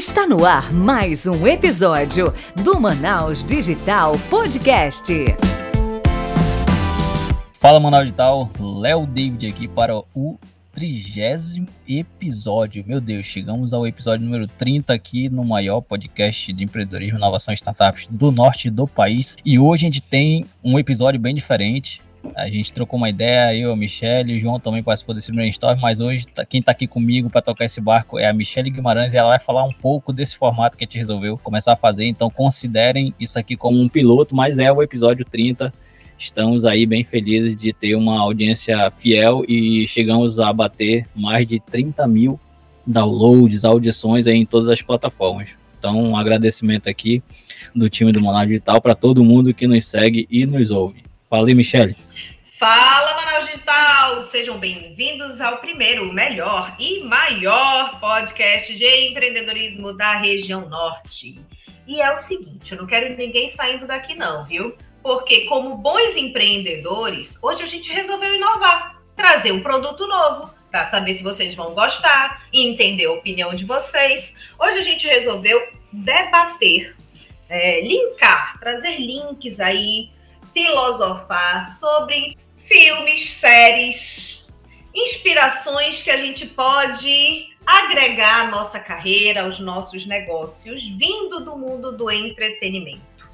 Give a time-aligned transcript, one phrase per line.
[0.00, 5.12] Está no ar mais um episódio do Manaus Digital Podcast.
[7.60, 10.38] Fala Manaus Digital, Léo David aqui para o
[10.72, 12.82] trigésimo episódio.
[12.86, 17.56] Meu Deus, chegamos ao episódio número 30 aqui no maior podcast de empreendedorismo, inovação e
[17.56, 19.36] startups do norte do país.
[19.44, 22.00] E hoje a gente tem um episódio bem diferente.
[22.34, 26.00] A gente trocou uma ideia, eu, a Michelle, o João também participou desse brainstorm, mas
[26.00, 29.16] hoje tá, quem está aqui comigo para tocar esse barco é a Michelle Guimarães e
[29.16, 32.06] ela vai falar um pouco desse formato que a gente resolveu começar a fazer.
[32.06, 35.72] Então considerem isso aqui como um piloto, mas é o episódio 30.
[36.18, 41.58] Estamos aí bem felizes de ter uma audiência fiel e chegamos a bater mais de
[41.58, 42.38] 30 mil
[42.86, 45.56] downloads, audições em todas as plataformas.
[45.78, 47.22] Então, um agradecimento aqui
[47.74, 51.09] do time do Manaus Digital para todo mundo que nos segue e nos ouve.
[51.30, 51.96] Fala aí, Michele.
[52.58, 54.20] Fala, Manaus Digital!
[54.22, 61.38] Sejam bem-vindos ao primeiro, melhor e maior podcast de empreendedorismo da região norte.
[61.86, 64.74] E é o seguinte, eu não quero ninguém saindo daqui não, viu?
[65.04, 71.14] Porque como bons empreendedores, hoje a gente resolveu inovar, trazer um produto novo, para saber
[71.14, 74.34] se vocês vão gostar e entender a opinião de vocês.
[74.58, 76.96] Hoje a gente resolveu debater,
[77.48, 80.10] é, linkar, trazer links aí,
[80.52, 84.46] filosofar sobre filmes, séries,
[84.94, 91.92] inspirações que a gente pode agregar à nossa carreira, aos nossos negócios, vindo do mundo
[91.92, 93.28] do entretenimento.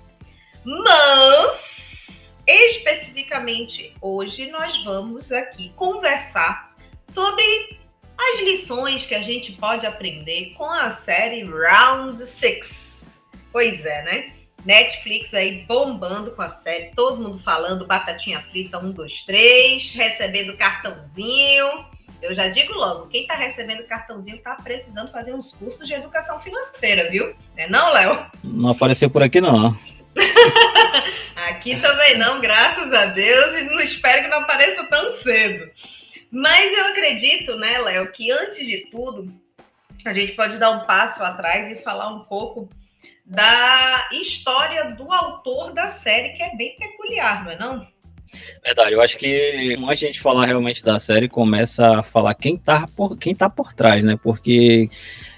[0.65, 6.75] Mas, especificamente hoje, nós vamos aqui conversar
[7.07, 7.79] sobre
[8.19, 13.23] as lições que a gente pode aprender com a série Round Six.
[13.53, 14.36] Pois é, né?
[14.67, 20.57] Netflix aí bombando com a série, todo mundo falando batatinha frita, um, dois, três, recebendo
[20.57, 21.87] cartãozinho.
[22.21, 26.41] Eu já digo logo, quem está recebendo cartãozinho está precisando fazer uns cursos de educação
[26.41, 27.33] financeira, viu?
[27.57, 28.27] É não, Léo?
[28.43, 29.79] Não apareceu por aqui, não.
[31.37, 35.71] aqui também não, graças a Deus, e não espero que não apareça tão cedo.
[36.29, 39.33] Mas eu acredito, né, Léo, que antes de tudo,
[40.05, 42.69] a gente pode dar um passo atrás e falar um pouco
[43.27, 47.87] da história do autor da série, que é bem peculiar, não é não?
[48.65, 52.35] Verdade, eu acho que antes de a gente falar realmente da série, começa a falar
[52.35, 54.19] quem tá por, quem tá por trás, né?
[54.21, 54.89] Porque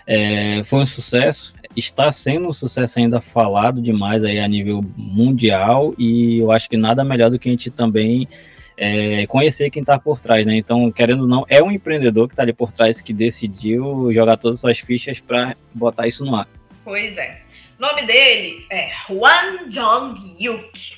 [0.06, 5.94] é, foi um sucesso, está sendo um sucesso ainda falado demais aí a nível mundial,
[5.98, 8.28] e eu acho que nada melhor do que a gente também
[8.76, 10.56] é, conhecer quem está por trás, né?
[10.56, 14.36] Então, querendo ou não, é um empreendedor que está ali por trás que decidiu jogar
[14.36, 16.48] todas as suas fichas para botar isso no ar.
[16.84, 17.47] Pois é.
[17.78, 20.96] Nome dele é Hwan Jong-yuk.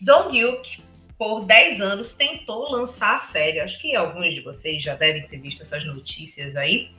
[0.00, 0.82] Jong-yuk,
[1.16, 3.60] por 10 anos, tentou lançar a série.
[3.60, 6.90] Acho que alguns de vocês já devem ter visto essas notícias aí.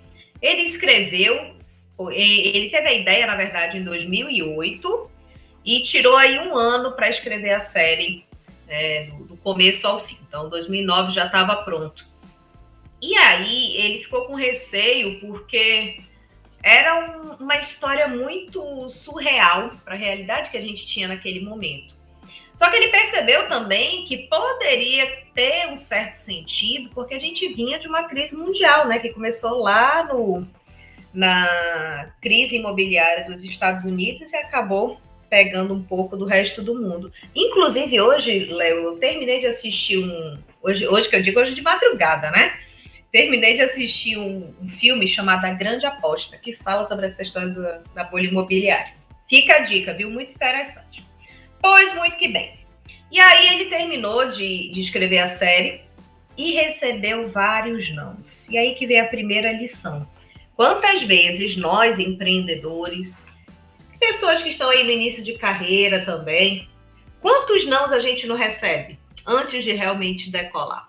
[0.42, 1.54] Ele escreveu,
[2.10, 5.12] ele teve a ideia, na verdade, em 2008
[5.66, 8.24] e tirou aí um ano para escrever a série
[8.66, 10.18] é, do, do começo ao fim.
[10.26, 12.06] Então, 2009 já estava pronto.
[13.02, 16.00] E aí ele ficou com receio porque
[16.62, 21.96] era um, uma história muito surreal para a realidade que a gente tinha naquele momento.
[22.56, 27.78] Só que ele percebeu também que poderia ter um certo sentido, porque a gente vinha
[27.78, 30.46] de uma crise mundial, né, que começou lá no,
[31.14, 37.12] na crise imobiliária dos Estados Unidos e acabou pegando um pouco do resto do mundo.
[37.36, 40.38] Inclusive, hoje, Léo, eu terminei de assistir um.
[40.62, 42.58] Hoje, hoje que eu digo, hoje de madrugada, né?
[43.12, 47.50] Terminei de assistir um, um, filme chamado A Grande Aposta, que fala sobre essa história
[47.50, 47.64] do,
[47.94, 48.94] da bolha imobiliária.
[49.30, 50.10] Fica a dica, viu?
[50.10, 51.06] Muito interessante.
[51.62, 52.60] Pois muito que bem.
[53.12, 55.82] E aí ele terminou de, de escrever a série
[56.38, 58.48] e recebeu vários nãos.
[58.50, 60.08] E aí que vem a primeira lição.
[60.56, 63.34] Quantas vezes nós, empreendedores,
[64.00, 66.68] pessoas que estão aí no início de carreira também,
[67.22, 70.87] quantos nãos a gente não recebe antes de realmente decolar?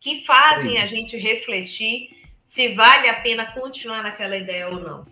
[0.00, 0.78] Que fazem Sim.
[0.78, 2.10] a gente refletir
[2.44, 5.06] se vale a pena continuar naquela ideia ou não.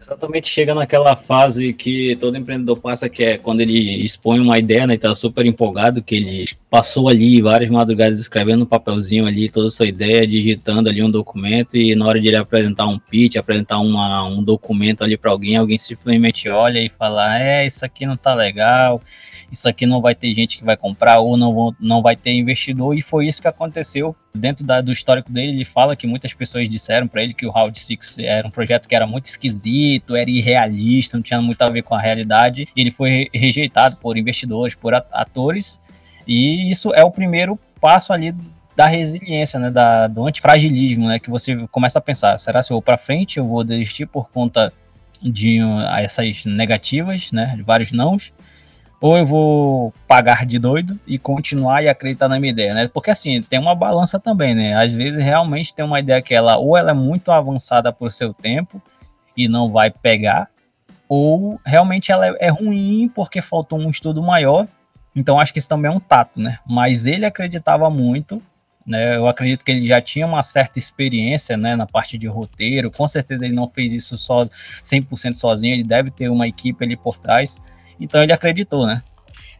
[0.00, 4.86] Exatamente, chega naquela fase que todo empreendedor passa, que é quando ele expõe uma ideia,
[4.86, 9.50] né, e tá super empolgado, que ele passou ali várias madrugadas escrevendo um papelzinho ali
[9.50, 12.96] toda a sua ideia, digitando ali um documento, e na hora de ele apresentar um
[12.96, 17.84] pitch, apresentar uma, um documento ali para alguém, alguém simplesmente olha e fala, é, isso
[17.84, 19.02] aqui não tá legal,
[19.50, 22.96] isso aqui não vai ter gente que vai comprar ou não, não vai ter investidor,
[22.96, 24.14] e foi isso que aconteceu.
[24.34, 27.50] Dentro da, do histórico dele, ele fala que muitas pessoas disseram para ele que o
[27.50, 31.68] Round Six era um projeto que era muito esquisito, era irrealista, não tinha muito a
[31.68, 35.80] ver com a realidade, ele foi rejeitado por investidores, por atores,
[36.26, 38.34] e isso é o primeiro passo ali
[38.76, 42.76] da resiliência, né, da, do antifragilismo, né, que você começa a pensar, será se eu
[42.76, 44.72] vou para frente, eu vou desistir por conta
[45.20, 45.58] de
[45.98, 48.32] essas negativas, né, de vários nãos,
[49.00, 52.88] ou eu vou pagar de doido e continuar e acreditar na minha ideia, né?
[52.88, 54.74] Porque assim, tem uma balança também, né?
[54.74, 58.34] Às vezes realmente tem uma ideia que ela ou ela é muito avançada por seu
[58.34, 58.82] tempo
[59.36, 60.48] e não vai pegar,
[61.08, 64.66] ou realmente ela é, ruim porque faltou um estudo maior.
[65.14, 66.58] Então acho que isso também é um tato, né?
[66.66, 68.42] Mas ele acreditava muito
[68.88, 69.16] né?
[69.16, 72.90] Eu acredito que ele já tinha uma certa experiência né, na parte de roteiro.
[72.90, 74.46] Com certeza ele não fez isso só
[74.82, 77.58] 100% sozinho, ele deve ter uma equipe ali por trás.
[78.00, 79.02] Então ele acreditou, né?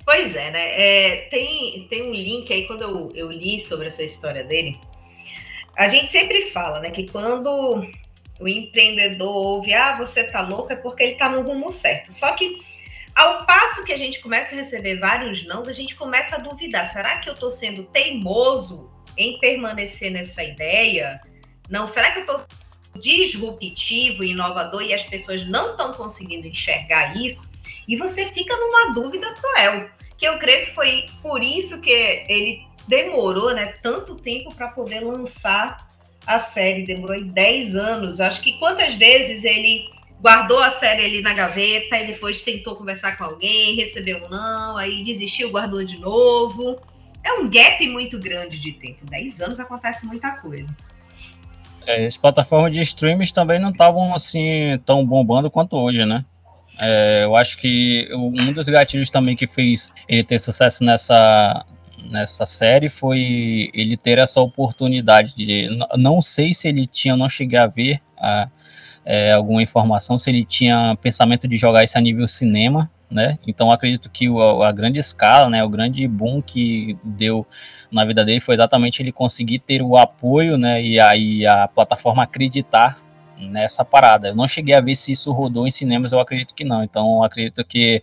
[0.05, 0.81] Pois é, né?
[0.81, 4.79] É, tem, tem um link aí, quando eu, eu li sobre essa história dele,
[5.77, 7.87] a gente sempre fala, né, que quando
[8.41, 12.13] o empreendedor ouve, ah, você tá louco, é porque ele tá no rumo certo.
[12.13, 12.59] Só que
[13.15, 16.85] ao passo que a gente começa a receber vários nãos, a gente começa a duvidar,
[16.87, 21.21] será que eu tô sendo teimoso em permanecer nessa ideia?
[21.69, 22.47] Não, será que eu estou
[22.99, 27.48] disruptivo inovador e as pessoas não estão conseguindo enxergar isso?
[27.89, 32.61] E você fica numa dúvida cruel, que eu creio que foi por isso que ele
[32.87, 35.89] demorou né, tanto tempo para poder lançar
[36.27, 38.21] a série, demorou 10 anos.
[38.21, 39.89] Acho que quantas vezes ele
[40.21, 45.03] guardou a série ali na gaveta e depois tentou conversar com alguém, recebeu não, aí
[45.03, 46.81] desistiu, guardou de novo
[47.29, 49.05] é um gap muito grande de tempo.
[49.05, 50.75] 10 anos acontece muita coisa.
[51.87, 56.25] É, as plataformas de streams também não estavam assim tão bombando quanto hoje, né?
[56.81, 61.65] É, eu acho que um dos gatilhos também que fez ele ter sucesso nessa,
[62.11, 65.69] nessa série foi ele ter essa oportunidade de.
[65.97, 68.49] Não sei se ele tinha, não cheguei a ver a,
[69.05, 73.39] é, alguma informação, se ele tinha pensamento de jogar isso a nível cinema, né?
[73.47, 77.47] Então acredito que o, a grande escala, né, o grande boom que deu
[77.91, 82.23] na vida dele foi exatamente ele conseguir ter o apoio, né, e aí a plataforma
[82.23, 82.99] acreditar
[83.39, 84.29] nessa parada.
[84.29, 86.83] Eu não cheguei a ver se isso rodou em cinemas, eu acredito que não.
[86.83, 88.03] Então acredito que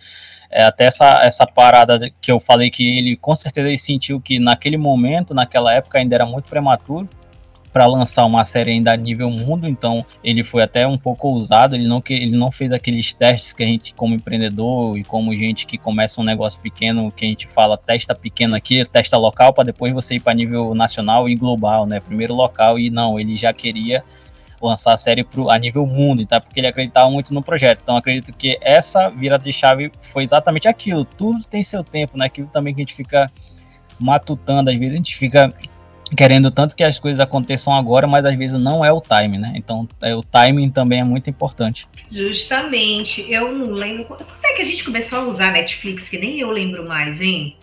[0.50, 4.40] é, até essa, essa parada que eu falei que ele com certeza ele sentiu que
[4.40, 7.10] naquele momento, naquela época ainda era muito prematuro
[7.76, 11.76] para lançar uma série ainda a nível mundo, então ele foi até um pouco ousado,
[11.76, 15.66] ele não, ele não fez aqueles testes que a gente, como empreendedor e como gente
[15.68, 19.66] que começa um negócio pequeno, que a gente fala testa pequeno aqui, testa local, para
[19.66, 22.00] depois você ir para nível nacional e global, né?
[22.00, 24.06] Primeiro local, e não, ele já queria
[24.66, 26.40] lançar a série pro, a nível mundo, tá?
[26.42, 27.80] Porque ele acreditava muito no projeto.
[27.84, 31.06] Então acredito que essa virada de chave foi exatamente aquilo.
[31.06, 32.26] Tudo tem seu tempo, né?
[32.26, 33.32] Aquilo também que a gente fica
[34.00, 35.54] matutando, às vezes a gente fica
[36.16, 39.54] querendo tanto que as coisas aconteçam agora, mas às vezes não é o time, né?
[39.56, 41.88] Então, é, o timing também é muito importante.
[42.12, 43.26] Justamente.
[43.30, 44.06] Eu não lembro.
[44.06, 46.10] Quando é que a gente começou a usar Netflix?
[46.10, 47.56] Que nem eu lembro mais, hein?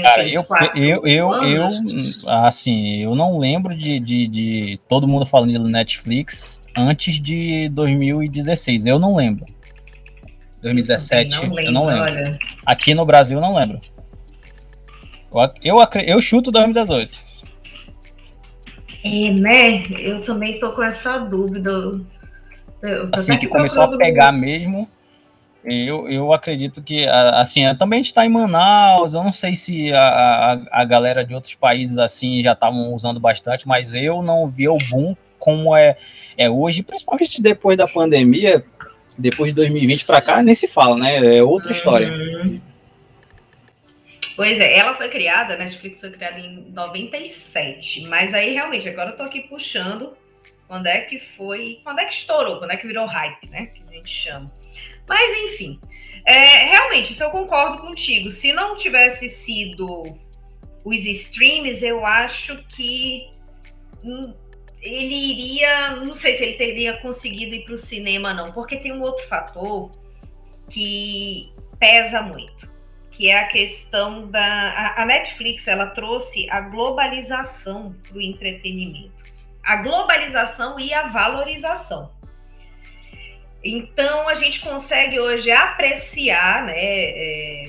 [0.00, 0.42] Cara, eu,
[0.74, 1.68] eu, eu, eu,
[2.26, 8.86] assim, eu não lembro de, de, de todo mundo falando de Netflix antes de 2016.
[8.86, 9.44] Eu não lembro.
[10.62, 12.04] 2017, não lembro, eu não lembro.
[12.04, 12.38] Olha.
[12.64, 13.80] Aqui no Brasil, eu não lembro.
[15.62, 17.18] Eu, eu, eu chuto 2018.
[19.04, 19.84] É, né?
[19.98, 21.70] Eu também tô com essa dúvida.
[22.82, 24.88] Eu, assim que começou a pegar mesmo,
[25.64, 29.92] eu, eu acredito que, assim, também a gente está em Manaus, eu não sei se
[29.92, 34.50] a, a, a galera de outros países, assim, já estavam usando bastante, mas eu não
[34.50, 35.96] vi o boom como é,
[36.36, 38.64] é hoje, principalmente depois da pandemia,
[39.16, 41.36] depois de 2020 para cá, nem se fala, né?
[41.36, 42.08] É outra história.
[42.08, 42.60] Uhum.
[44.34, 49.10] Pois é, ela foi criada, a Netflix foi criada em 97, mas aí realmente, agora
[49.10, 50.16] eu tô aqui puxando
[50.66, 53.78] quando é que foi, quando é que estourou, quando é que virou hype, né, que
[53.88, 54.46] a gente chama.
[55.12, 55.78] Mas enfim,
[56.26, 58.30] é, realmente, isso eu concordo contigo.
[58.30, 59.86] Se não tivesse sido
[60.82, 63.28] os streams, eu acho que
[64.02, 64.32] hum,
[64.80, 68.90] ele iria, não sei se ele teria conseguido ir para o cinema, não, porque tem
[68.90, 69.90] um outro fator
[70.70, 72.72] que pesa muito
[73.10, 79.12] que é a questão da a, Netflix ela trouxe a globalização para o entretenimento,
[79.62, 82.10] a globalização e a valorização.
[83.64, 87.64] Então a gente consegue hoje apreciar né, é,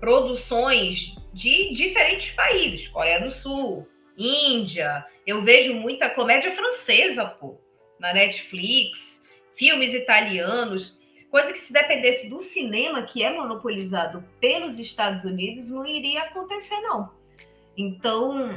[0.00, 5.04] produções de diferentes países, Coreia do Sul, Índia.
[5.26, 7.60] Eu vejo muita comédia francesa, pô,
[8.00, 9.22] na Netflix,
[9.54, 10.96] filmes italianos.
[11.30, 16.80] Coisa que se dependesse do cinema, que é monopolizado pelos Estados Unidos, não iria acontecer,
[16.80, 17.10] não.
[17.76, 18.56] Então,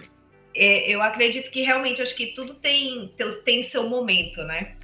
[0.55, 4.77] é, eu acredito que realmente acho que tudo tem, tem seu momento, né?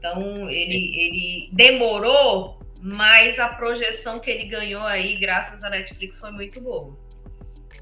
[0.00, 6.32] Então, ele, ele demorou, mas a projeção que ele ganhou aí, graças à Netflix, foi
[6.32, 6.96] muito boa.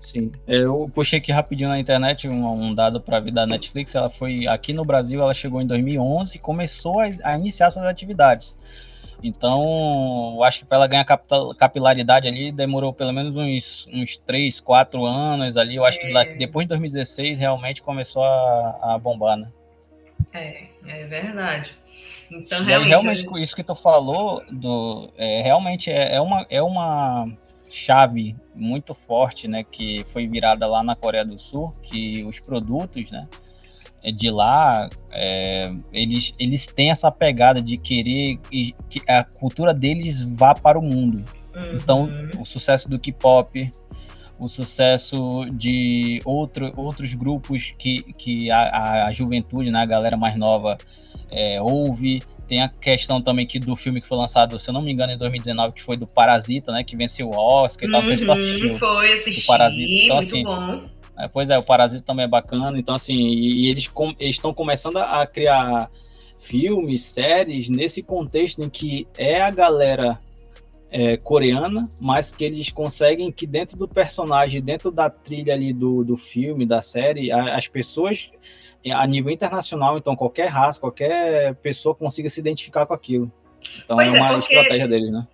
[0.01, 3.95] Sim, eu puxei aqui rapidinho na internet um, um dado para a vida da Netflix.
[3.95, 7.85] Ela foi aqui no Brasil, ela chegou em 2011 e começou a, a iniciar suas
[7.85, 8.57] atividades
[9.23, 11.05] Então, eu acho que para ela ganhar
[11.57, 15.77] capilaridade ali, demorou pelo menos uns, uns 3, 4 anos ali.
[15.77, 16.25] Eu acho é.
[16.25, 19.49] que depois de 2016 realmente começou a, a bombar, né?
[20.33, 21.77] É, é verdade.
[22.31, 27.27] Então, realmente, realmente isso que tu falou, do, é, realmente é, é, uma, é uma
[27.69, 33.11] chave muito forte, né, que foi virada lá na Coreia do Sul, que os produtos,
[33.11, 33.27] né,
[34.15, 38.39] de lá, é, eles, eles têm essa pegada de querer
[38.89, 41.25] que a cultura deles vá para o mundo.
[41.55, 41.75] Uhum.
[41.75, 42.09] Então,
[42.39, 43.71] o sucesso do K-pop,
[44.39, 50.37] o sucesso de outro, outros grupos que, que a, a juventude, né, a galera mais
[50.37, 50.79] nova
[51.31, 52.23] é, ouve.
[52.47, 55.13] Tem a questão também que do filme que foi lançado, se eu não me engano,
[55.13, 56.83] em 2019, que foi do Parasita, né?
[56.83, 58.01] Que venceu o Oscar e tal.
[58.01, 58.75] Uhum, não sei se tu uhum, assistiu.
[58.77, 59.47] Foi, assisti.
[59.47, 59.93] Parasita.
[59.93, 60.83] Então, muito assim, bom.
[61.19, 62.79] É, pois é, o Parasita também é bacana.
[62.79, 65.91] Então, assim, e, e eles estão começando a criar
[66.39, 70.19] filmes, séries, nesse contexto em que é a galera
[70.91, 76.05] é, coreana, mas que eles conseguem que dentro do personagem, dentro da trilha ali do,
[76.05, 78.31] do filme, da série, a, as pessoas
[78.87, 83.31] a nível internacional, então qualquer raça, qualquer pessoa consiga se identificar com aquilo.
[83.85, 85.27] Então pois é uma é, porque, estratégia deles, né?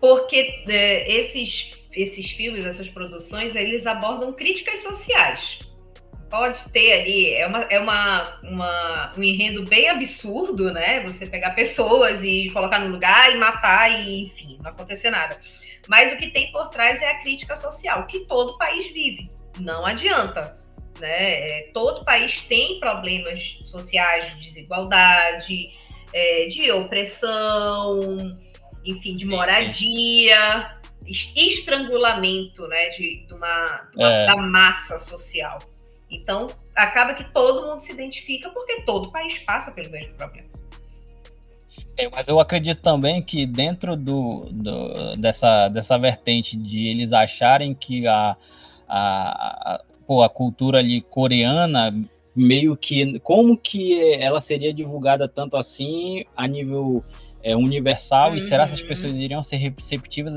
[0.00, 5.58] Porque é, esses, esses filmes, essas produções, eles abordam críticas sociais.
[6.28, 11.00] Pode ter ali, é, uma, é uma, uma, um enredo bem absurdo, né?
[11.00, 15.36] Você pegar pessoas e colocar no lugar e matar e, enfim, não acontecer nada.
[15.88, 19.28] Mas o que tem por trás é a crítica social, que todo país vive.
[19.58, 20.56] Não adianta
[21.00, 21.60] né?
[21.60, 25.70] É, todo país tem problemas sociais de desigualdade,
[26.12, 28.00] é, de opressão,
[28.84, 34.26] enfim, de moradia, estrangulamento né, de, de uma, de uma é.
[34.26, 35.58] da massa social.
[36.10, 40.48] Então, acaba que todo mundo se identifica porque todo país passa pelo mesmo problema.
[41.96, 47.74] É, mas eu acredito também que dentro do, do, dessa, dessa vertente de eles acharem
[47.74, 48.36] que a,
[48.88, 49.80] a,
[50.10, 51.94] pô, a cultura ali coreana
[52.34, 57.04] meio que como que ela seria divulgada tanto assim a nível
[57.44, 58.34] é, universal uhum.
[58.34, 58.88] e será que as uhum.
[58.88, 60.34] pessoas iriam ser receptivas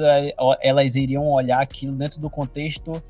[0.61, 3.01] elas iriam olhar aquilo dentro do contexto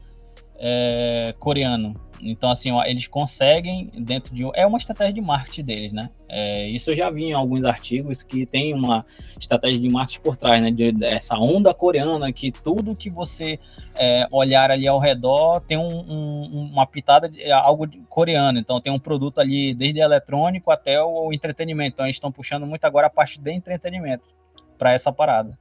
[0.58, 1.94] é, coreano
[2.26, 4.44] então, assim, eles conseguem, dentro de.
[4.56, 6.10] É uma estratégia de marketing deles, né?
[6.30, 9.06] É, isso eu já vi em alguns artigos que tem uma
[9.40, 10.72] estratégia de marketing por trás, né?
[10.72, 10.94] De,
[11.32, 13.60] onda coreana que tudo que você
[13.96, 18.58] é, olhar ali ao redor tem um, um, uma pitada de algo coreano.
[18.58, 21.96] Então, tem um produto ali, desde eletrônico até o, o entretenimento.
[21.96, 24.30] Então, eles estão puxando muito agora a parte de entretenimento
[24.78, 25.58] para essa parada.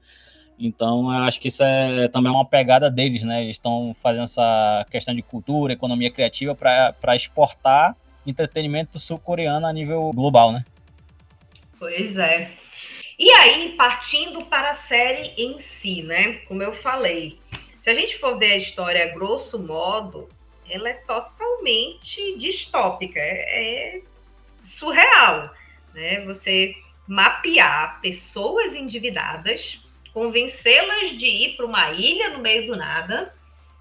[0.65, 3.43] Então, eu acho que isso é também uma pegada deles, né?
[3.43, 10.13] Eles estão fazendo essa questão de cultura, economia criativa para exportar entretenimento sul-coreano a nível
[10.15, 10.65] global, né?
[11.81, 12.53] Pois é.
[13.19, 16.35] E aí, partindo para a série em si, né?
[16.47, 17.41] Como eu falei,
[17.81, 20.29] se a gente for ver a história grosso modo,
[20.71, 24.03] ela é totalmente distópica, é, é
[24.63, 25.53] surreal,
[25.93, 26.21] né?
[26.25, 26.77] Você
[27.09, 29.82] mapear pessoas endividadas
[30.13, 33.35] convencê-las de ir para uma ilha no meio do nada,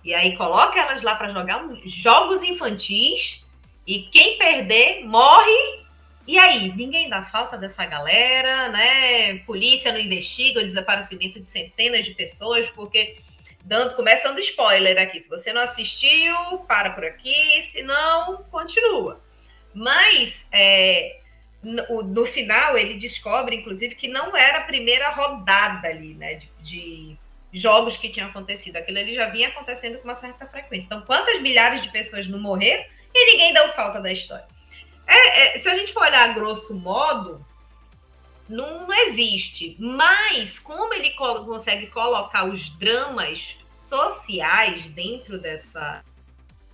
[0.03, 3.43] e aí coloca elas lá para jogar jogos infantis,
[3.85, 5.81] e quem perder morre.
[6.27, 9.39] E aí, ninguém dá falta dessa galera, né?
[9.39, 13.17] Polícia não investiga o desaparecimento de centenas de pessoas, porque
[13.63, 15.19] dando começando spoiler aqui.
[15.19, 16.35] Se você não assistiu,
[16.67, 19.21] para por aqui, se não, continua.
[19.73, 21.20] Mas é,
[21.63, 26.49] no, no, final ele descobre, inclusive, que não era a primeira rodada ali, né, de,
[26.59, 27.17] de,
[27.53, 28.77] jogos que tinham acontecido.
[28.77, 30.85] Aquilo ali já vinha acontecendo com uma certa frequência.
[30.85, 34.45] Então, quantas milhares de pessoas não morreram e ninguém deu falta da história?
[35.05, 37.45] É, é, se a gente for olhar a grosso modo,
[38.47, 39.75] não, não existe.
[39.79, 46.03] Mas como ele co consegue colocar os dramas sociais dentro dessa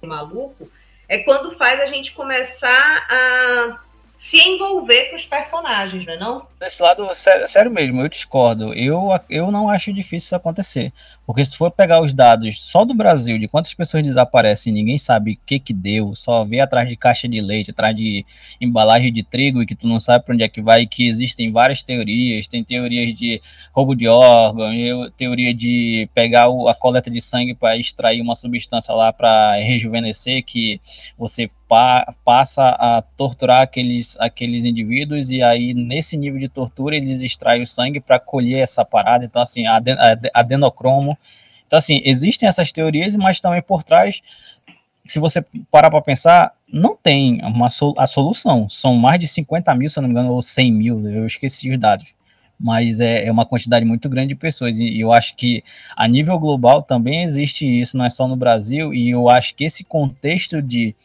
[0.01, 0.72] maluco,
[1.10, 3.79] é quando faz a gente começar a
[4.20, 6.48] se envolver com os personagens, não é não?
[6.60, 8.74] Desse lado, sério, sério, mesmo, eu discordo.
[8.74, 10.92] Eu, eu não acho difícil isso acontecer.
[11.26, 15.34] Porque se for pegar os dados só do Brasil, de quantas pessoas desaparecem, ninguém sabe
[15.34, 18.26] o que que deu, só vê atrás de caixa de leite, atrás de
[18.60, 21.52] embalagem de trigo e que tu não sabe para onde é que vai, que existem
[21.52, 27.54] várias teorias, tem teorias de roubo de órgãos, teoria de pegar a coleta de sangue
[27.54, 30.82] para extrair uma substância lá para rejuvenescer, que
[31.18, 37.22] você pa, passa a torturar aqueles, aqueles indivíduos e aí nesse nível de tortura eles
[37.22, 39.64] extraem o sangue para colher essa parada, então assim,
[40.34, 41.18] adenocromo,
[41.68, 44.22] então, assim, existem essas teorias, mas também por trás,
[45.06, 48.70] se você parar para pensar, não tem uma a solução.
[48.70, 51.78] São mais de 50 mil, se não me engano, ou 100 mil, eu esqueci os
[51.80, 52.16] dados.
[52.60, 54.80] mas é, é, uma quantidade muito grande de pessoas.
[54.80, 55.64] E, eu acho que
[55.96, 58.94] a nível global também existe isso, não é só no Brasil.
[58.94, 60.96] E eu acho que esse contexto de.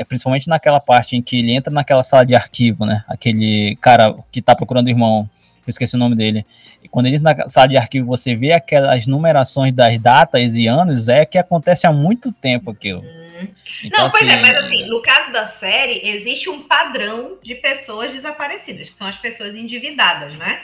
[0.00, 3.04] É, principalmente naquela parte em que ele entra naquela sala de arquivo, né?
[3.06, 5.28] Aquele cara que está procurando o irmão,
[5.66, 6.46] eu esqueci o nome dele.
[6.82, 10.66] E quando ele entra na sala de arquivo, você vê aquelas numerações das datas e
[10.66, 13.00] anos, é que acontece há muito tempo aquilo.
[13.00, 13.48] Uhum.
[13.84, 17.36] Então, não, pois é, assim, é, mas assim, no caso da série, existe um padrão
[17.42, 20.62] de pessoas desaparecidas, que são as pessoas endividadas, né?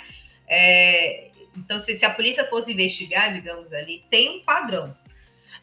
[0.48, 4.96] É, então, se, se, a polícia fosse investigar, digamos ali, tem um padrão.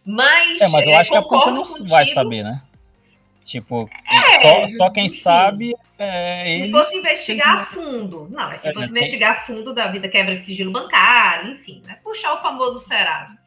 [0.05, 0.61] Mas.
[0.61, 2.61] É, mas eu acho que a polícia não contigo, vai saber, né?
[3.43, 5.75] Tipo, é, só, só quem sabe.
[5.99, 8.27] É, se fosse investigar a fundo.
[8.31, 11.81] Não, mas se é, fosse investigar a fundo da vida quebra de sigilo bancário, enfim,
[11.85, 11.97] né?
[12.03, 13.37] Puxar o famoso Serasa.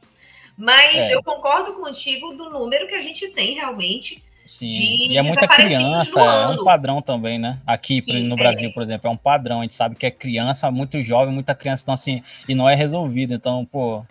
[0.57, 1.15] Mas é.
[1.15, 6.21] eu concordo contigo do número que a gente tem realmente Sim, e é muita criança,
[6.21, 7.59] é um padrão também, né?
[7.67, 8.73] Aqui Sim, no Brasil, é.
[8.73, 9.59] por exemplo, é um padrão.
[9.59, 12.77] A gente sabe que é criança, muito jovem, muita criança, então assim, e não é
[12.77, 13.35] resolvido.
[13.35, 14.07] Então, pô,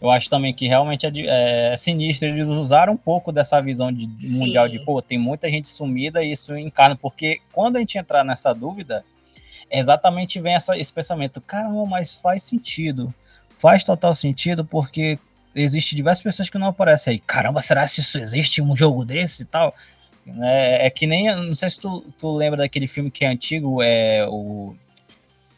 [0.00, 4.08] eu acho também que realmente é, é sinistro eles usaram um pouco dessa visão de
[4.18, 4.38] Sim.
[4.38, 8.24] mundial de, pô, tem muita gente sumida e isso encarna, porque quando a gente entrar
[8.24, 9.04] nessa dúvida,
[9.70, 13.12] exatamente vem essa, esse pensamento, caramba, mas faz sentido.
[13.56, 15.18] Faz total sentido, porque
[15.54, 17.18] existe diversas pessoas que não aparecem aí.
[17.18, 19.74] Caramba, será que isso existe um jogo desse e tal?
[20.40, 23.82] É, é que nem, não sei se tu, tu lembra daquele filme que é antigo,
[23.82, 24.74] é o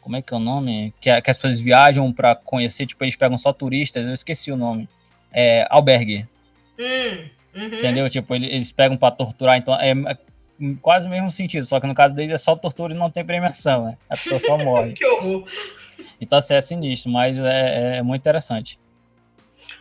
[0.03, 0.93] como é que é o nome?
[0.99, 4.57] Que, que as pessoas viajam para conhecer, tipo, eles pegam só turistas, eu esqueci o
[4.57, 4.87] nome.
[5.31, 6.27] É, albergue.
[6.77, 7.65] Hum, uhum.
[7.65, 8.09] Entendeu?
[8.09, 10.17] Tipo, eles pegam para torturar, então é, é,
[10.81, 13.23] quase o mesmo sentido, só que no caso deles é só tortura e não tem
[13.23, 13.97] premiação, né?
[14.09, 14.93] A pessoa só morre.
[14.93, 15.47] que horror.
[16.19, 18.77] Então, assim, é sinistro, mas é, é muito interessante.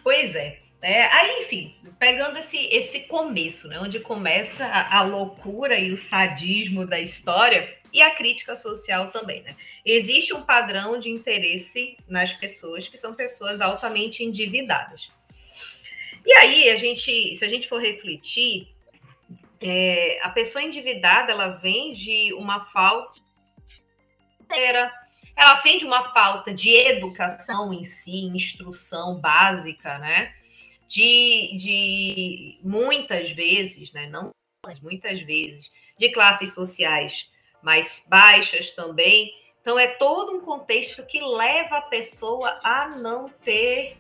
[0.05, 0.62] Pois é.
[0.83, 1.05] É.
[1.05, 6.85] Aí, enfim, pegando esse, esse começo, né, onde começa a, a, loucura e o sadismo
[6.85, 9.43] da história e a crítica social também.
[9.43, 9.55] Né?
[9.85, 15.09] Existe um padrão de interesse nas pessoas que são pessoas altamente endividadas.
[16.27, 18.69] E aí, a gente, se a gente for refletir,
[19.61, 23.21] é, a pessoa endividada ela vem de uma falta
[25.35, 30.35] ela vem de uma falta de educação em si, instrução básica, né?
[30.93, 34.11] De, de muitas vezes, né?
[34.11, 34.31] Não
[34.83, 37.27] muitas vezes, de classes sociais
[37.63, 39.33] mais baixas também.
[39.63, 43.97] Então, é todo um contexto que leva a pessoa a não ter.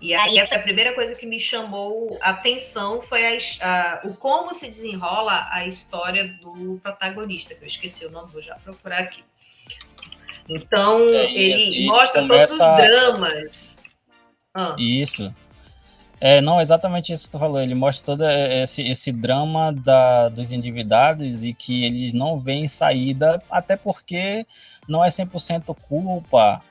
[0.00, 4.54] E aí, a primeira coisa que me chamou a atenção foi a, a, o como
[4.54, 9.22] se desenrola a história do protagonista, que eu esqueci o nome, vou já procurar aqui.
[10.48, 12.56] Então, é, ele mostra começa...
[12.56, 13.75] todos os dramas.
[14.56, 14.74] Ah.
[14.78, 15.32] Isso.
[16.18, 17.60] É, não, exatamente isso que tu falou.
[17.60, 23.42] Ele mostra todo esse, esse drama da, dos endividados e que eles não veem saída,
[23.50, 24.46] até porque
[24.88, 26.62] não é 100% culpa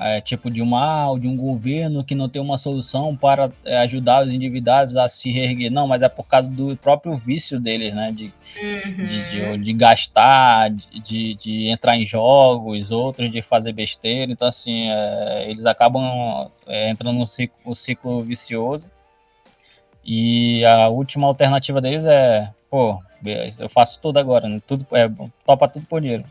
[0.00, 4.24] é, tipo de uma de um governo que não tem uma solução para é, ajudar
[4.24, 5.70] os endividados a se reerguer.
[5.70, 8.10] Não, mas é por causa do próprio vício deles, né?
[8.10, 8.32] De,
[8.62, 9.06] uhum.
[9.06, 14.32] de, de, de, gastar, de, de entrar em jogos, outros de fazer besteira.
[14.32, 18.90] Então, assim, é, eles acabam é, entrando no ciclo, no ciclo vicioso.
[20.02, 22.98] E a última alternativa deles é, pô,
[23.58, 24.62] eu faço tudo agora, né?
[24.66, 25.10] tudo, é,
[25.44, 26.24] topa tudo por dinheiro.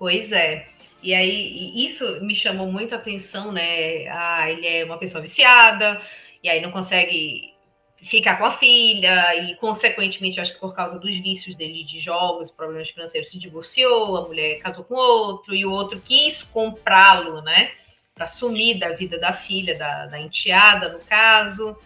[0.00, 0.66] Pois é.
[1.02, 4.06] E aí, isso me chamou muito a atenção, né?
[4.08, 6.00] Ah, ele é uma pessoa viciada,
[6.42, 7.54] e aí não consegue
[8.02, 12.50] ficar com a filha, e consequentemente, acho que por causa dos vícios dele de jogos,
[12.50, 17.72] problemas financeiros, se divorciou, a mulher casou com outro, e o outro quis comprá-lo, né?
[18.14, 21.76] Para sumir da vida da filha, da, da enteada, no caso.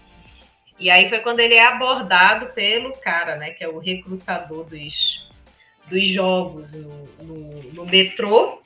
[0.79, 3.50] E aí foi quando ele é abordado pelo cara, né?
[3.50, 5.29] Que é o recrutador dos,
[5.88, 8.61] dos jogos no, no, no metrô.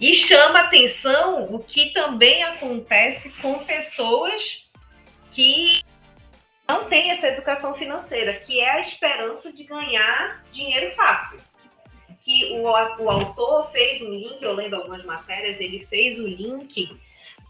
[0.00, 4.66] E chama atenção o que também acontece com pessoas
[5.32, 5.82] que
[6.66, 11.38] não têm essa educação financeira, que é a esperança de ganhar dinheiro fácil.
[12.22, 16.28] Que o, o autor fez um link, eu lendo algumas matérias, ele fez o um
[16.28, 16.88] link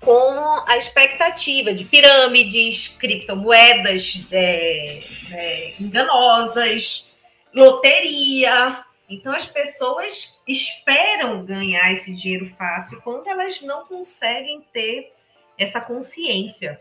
[0.01, 7.09] com a expectativa de pirâmides, criptomoedas é, é, enganosas,
[7.55, 8.85] loteria.
[9.11, 15.13] Então as pessoas esperam ganhar esse dinheiro fácil quando elas não conseguem ter
[15.59, 16.79] essa consciência.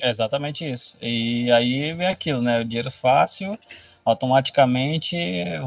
[0.00, 0.96] É exatamente isso.
[1.00, 2.60] E aí vem aquilo, né?
[2.60, 3.58] O dinheiro fácil
[4.04, 5.16] automaticamente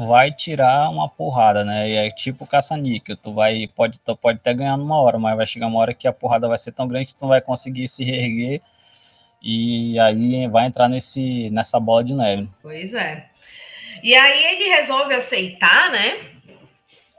[0.06, 1.88] vai tirar uma porrada, né?
[1.88, 5.46] E é tipo caça-níquel, tu vai pode tu pode até ganhar numa hora, mas vai
[5.46, 7.88] chegar uma hora que a porrada vai ser tão grande que tu não vai conseguir
[7.88, 8.60] se reerguer
[9.42, 12.48] e aí vai entrar nesse nessa bola de neve.
[12.62, 13.26] Pois é.
[14.02, 16.30] E aí ele resolve aceitar, né?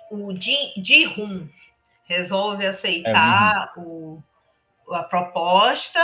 [0.10, 1.50] O Ji-Hun
[2.08, 4.22] resolve aceitar é o,
[4.92, 6.00] a proposta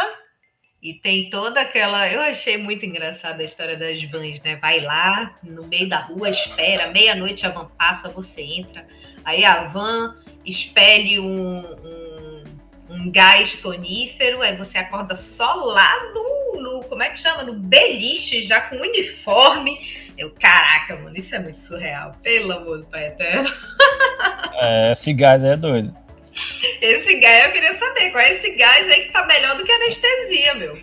[0.81, 2.11] e tem toda aquela.
[2.11, 4.57] Eu achei muito engraçada a história das vans, né?
[4.57, 8.85] Vai lá no meio da rua, espera, meia-noite a van passa, você entra.
[9.23, 12.43] Aí a van expele um, um,
[12.89, 16.83] um, gás sonífero, aí você acorda só lá no, no.
[16.83, 17.43] Como é que chama?
[17.43, 19.79] No beliche, já com uniforme.
[20.17, 22.13] Eu, caraca, mano, isso é muito surreal.
[22.21, 23.51] Pelo amor do Pai Eterno.
[24.55, 25.95] É, esse gás é doido.
[26.81, 29.71] Esse gás eu queria saber qual é esse gás aí que tá melhor do que
[29.71, 30.77] anestesia, meu.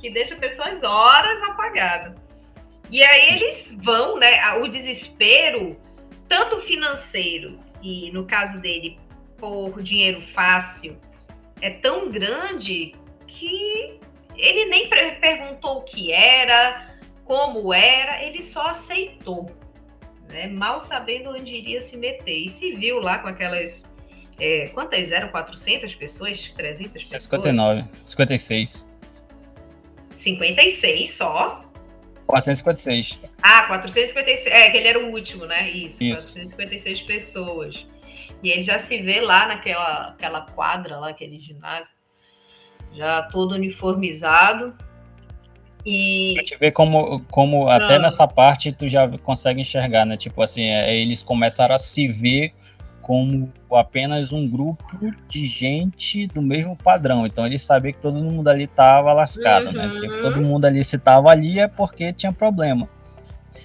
[0.00, 2.14] Que deixa pessoas horas apagadas.
[2.90, 4.54] E aí eles vão, né?
[4.54, 5.76] O desespero,
[6.28, 8.98] tanto financeiro e no caso dele,
[9.38, 10.98] por dinheiro fácil,
[11.60, 12.94] é tão grande
[13.26, 13.98] que
[14.40, 19.50] ele nem perguntou o que era, como era, ele só aceitou,
[20.28, 20.46] né?
[20.46, 22.46] mal sabendo onde iria se meter.
[22.46, 23.84] E se viu lá com aquelas
[24.40, 25.28] é, quantas eram?
[25.28, 26.48] 400 pessoas?
[26.56, 27.22] 300 pessoas?
[27.22, 28.86] 59, 56.
[30.16, 31.64] 56 só?
[32.26, 33.20] 456.
[33.42, 34.46] Ah, 456.
[34.46, 35.68] É, que ele era o último, né?
[35.68, 36.28] Isso, Isso.
[36.28, 37.86] 456 pessoas.
[38.42, 41.94] E ele já se vê lá naquela aquela quadra lá, aquele ginásio,
[42.94, 44.74] já todo uniformizado.
[45.84, 46.34] E.
[46.36, 47.98] A gente vê como, como até ah.
[47.98, 50.16] nessa parte tu já consegue enxergar, né?
[50.16, 52.52] Tipo assim, é, eles começaram a se ver
[53.02, 54.84] como apenas um grupo
[55.28, 57.26] de gente do mesmo padrão.
[57.26, 59.86] Então ele sabia que todo mundo ali estava lascado, né?
[59.86, 59.94] uhum.
[59.94, 60.00] né?
[60.00, 62.88] Tipo, todo mundo ali se estava ali é porque tinha problema.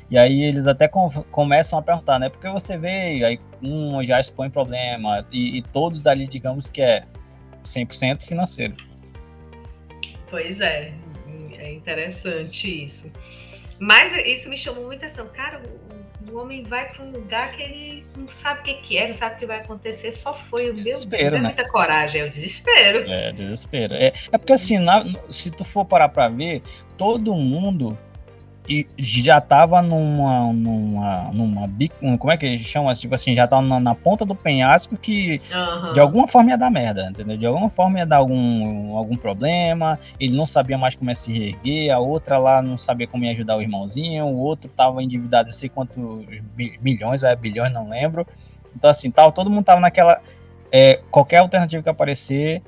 [0.10, 2.30] E aí eles até com, começam a perguntar, né?
[2.30, 7.04] Porque você veio, aí um já expõe problema, e, e todos ali, digamos que é
[7.64, 8.76] 100% financeiro.
[10.36, 10.91] Pois é,
[11.58, 13.10] é interessante isso.
[13.80, 15.30] Mas isso me chamou muita atenção.
[15.30, 15.62] Cara,
[16.30, 19.13] o homem vai para um lugar que ele não sabe o que, que é, não
[19.13, 21.48] sabe o que vai acontecer, só foi o desespero, meu Deus, é né?
[21.48, 23.10] muita coragem, é o desespero.
[23.10, 23.95] É, desespero.
[23.95, 26.62] É, é porque assim, na, se tu for parar para ver,
[26.98, 27.98] todo mundo
[28.67, 32.91] e já tava numa, numa, numa como é que eles chamam?
[32.93, 35.93] Tipo assim, já tava na, na ponta do penhasco que uhum.
[35.93, 37.38] de alguma forma ia dar merda, entendeu?
[37.38, 41.32] De alguma forma ia dar algum, algum problema, ele não sabia mais como é se
[41.32, 45.47] reerguer, a outra lá não sabia como ia ajudar o irmãozinho, o outro tava endividado
[45.47, 46.25] não sei quantos
[46.82, 48.25] milhões ou é bilhões, não lembro.
[48.75, 50.19] Então assim, tal, todo mundo tava naquela,
[50.71, 52.63] é, qualquer alternativa que aparecer,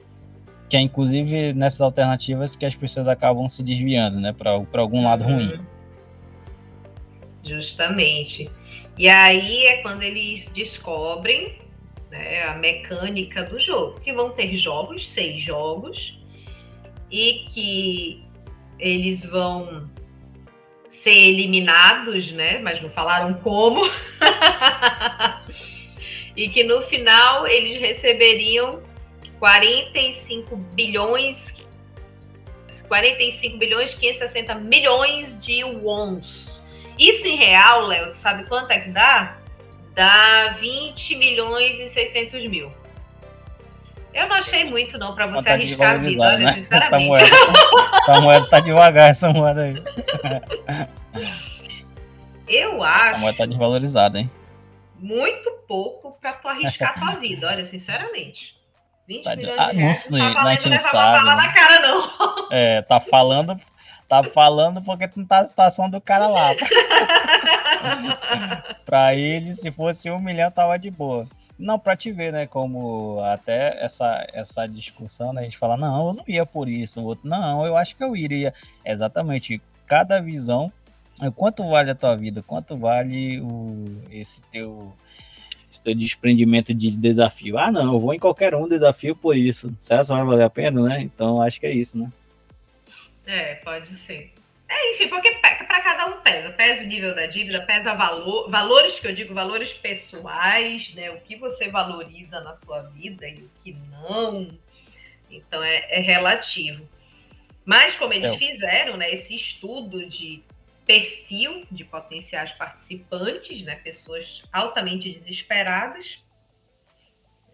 [0.70, 5.24] que é inclusive nessas alternativas que as pessoas acabam se desviando, né, para algum lado
[5.24, 5.36] uhum.
[5.36, 5.60] ruim.
[7.48, 8.50] Justamente.
[8.98, 11.56] E aí é quando eles descobrem
[12.10, 16.20] né, a mecânica do jogo, que vão ter jogos, seis jogos,
[17.12, 18.24] e que
[18.80, 19.90] eles vão
[20.90, 22.60] ser eliminados, né?
[22.60, 23.82] Mas não falaram como.
[26.36, 28.82] e que no final eles receberiam
[29.40, 31.56] 45 bilhões
[32.88, 36.64] 45 bilhões 560 milhões de wons
[36.98, 39.38] isso em real, Léo, sabe quanto é que dá?
[39.94, 42.72] Dá 20 milhões e 600 mil.
[44.14, 46.54] Eu não achei muito, não, para você arriscar a vida, olha, né?
[46.58, 47.32] sinceramente.
[47.98, 49.84] Essa moeda, tá devagar, essa moeda aí.
[52.48, 53.10] Eu acho.
[53.10, 54.32] Essa moeda tá desvalorizada, hein?
[54.96, 58.56] Muito pouco para tu arriscar a tua vida, olha, sinceramente.
[59.08, 60.10] 20 tá milhões ah, de reais.
[60.10, 61.26] Não, não, a gente não sabe.
[61.26, 61.36] Né?
[61.36, 62.48] na cara, não.
[62.52, 63.60] É, tá falando
[64.08, 66.56] Tá falando porque não tá a situação do cara lá.
[68.86, 71.28] pra ele, se fosse um milhão, tava de boa.
[71.60, 72.46] Não, pra te ver, né?
[72.46, 75.42] Como até essa, essa discussão, né?
[75.42, 77.02] A gente fala, não, eu não ia por isso.
[77.02, 78.54] O outro, não, eu acho que eu iria.
[78.86, 79.62] Exatamente.
[79.86, 80.72] Cada visão.
[81.36, 82.44] Quanto vale a tua vida?
[82.44, 84.94] Quanto vale o, esse teu
[85.70, 87.58] esse teu desprendimento de desafio?
[87.58, 89.76] Ah, não, eu vou em qualquer um desafio por isso.
[89.80, 91.02] Será que vai valer a pena, né?
[91.02, 92.10] Então acho que é isso, né?
[93.28, 94.34] É, pode ser.
[94.70, 96.50] É, enfim, porque para cada um pesa.
[96.50, 101.12] Pesa o nível da dívida, pesa valor, valores que eu digo, valores pessoais, né?
[101.12, 104.48] O que você valoriza na sua vida e o que não.
[105.30, 106.88] Então é, é relativo.
[107.66, 108.38] Mas como eles é.
[108.38, 110.42] fizeram, né, esse estudo de
[110.86, 116.18] perfil de potenciais participantes, né, pessoas altamente desesperadas,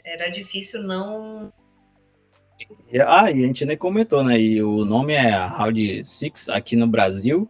[0.03, 1.51] era difícil não
[3.07, 4.39] ah, e a gente nem comentou, né?
[4.39, 7.47] E o nome é Round Six aqui no Brasil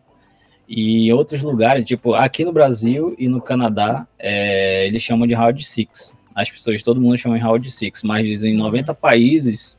[0.67, 5.33] e em outros lugares, tipo aqui no Brasil e no Canadá, é, eles chamam de
[5.33, 6.15] Round Six.
[6.33, 9.77] As pessoas, todo mundo chama de Round Six, mas em 90 países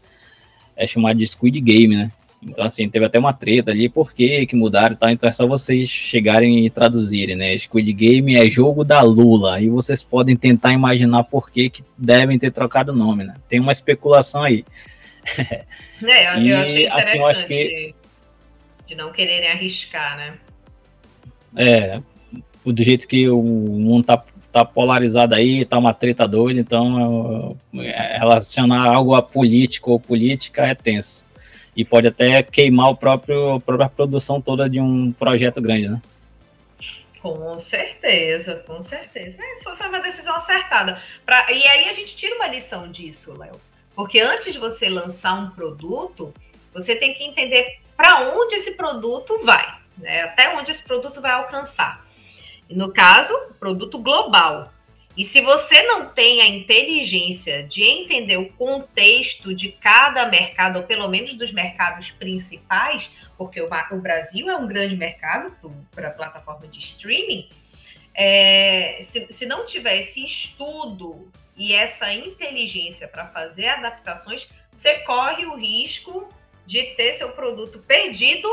[0.76, 2.12] é chamado de Squid Game, né?
[2.46, 5.10] Então, assim, teve até uma treta ali, por que que mudaram e tal.
[5.10, 7.56] Então é só vocês chegarem e traduzirem, né?
[7.56, 9.60] Squid Game é jogo da Lula.
[9.60, 13.34] E vocês podem tentar imaginar por que, que devem ter trocado o nome, né?
[13.48, 14.64] Tem uma especulação aí.
[16.02, 17.64] É, eu, e, eu achei interessante assim, eu acho que...
[17.64, 17.94] de,
[18.88, 20.38] de não quererem arriscar, né?
[21.56, 22.00] É,
[22.64, 28.18] do jeito que o mundo tá, tá polarizado aí, tá uma treta doida, então é,
[28.18, 31.24] relacionar algo a político ou política é tenso
[31.76, 36.00] e pode até queimar o próprio, a própria produção toda de um projeto grande, né?
[37.20, 39.36] Com certeza, com certeza.
[39.40, 41.00] É, foi, foi, uma decisão acertada.
[41.24, 43.58] Pra, e aí a gente tira uma lição disso, Léo.
[43.94, 46.32] Porque antes de você lançar um produto,
[46.72, 50.22] você tem que entender para onde esse produto vai, né?
[50.22, 52.04] até onde esse produto vai alcançar.
[52.68, 54.72] No caso, produto global.
[55.16, 60.82] E se você não tem a inteligência de entender o contexto de cada mercado, ou
[60.82, 65.56] pelo menos dos mercados principais, porque o, o Brasil é um grande mercado
[65.92, 67.48] para a plataforma de streaming,
[68.12, 75.46] é, se, se não tiver esse estudo e essa inteligência para fazer adaptações, você corre
[75.46, 76.28] o risco
[76.66, 78.48] de ter seu produto perdido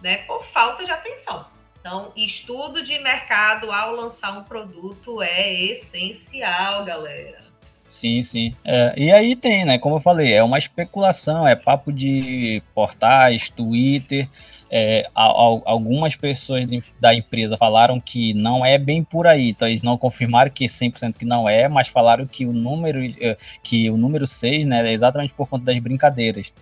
[0.00, 1.46] né, por falta de atenção.
[1.80, 7.47] Então, estudo de mercado ao lançar um produto é essencial, galera.
[7.88, 8.54] Sim, sim.
[8.64, 9.78] É, e aí tem, né?
[9.78, 14.28] Como eu falei, é uma especulação, é papo de portais, Twitter.
[14.70, 16.68] É, algumas pessoas
[17.00, 21.16] da empresa falaram que não é bem por aí, então eles não confirmaram que 100%
[21.16, 24.92] que não é, mas falaram que o número é, que o número 6, né, é
[24.92, 26.52] exatamente por conta das brincadeiras.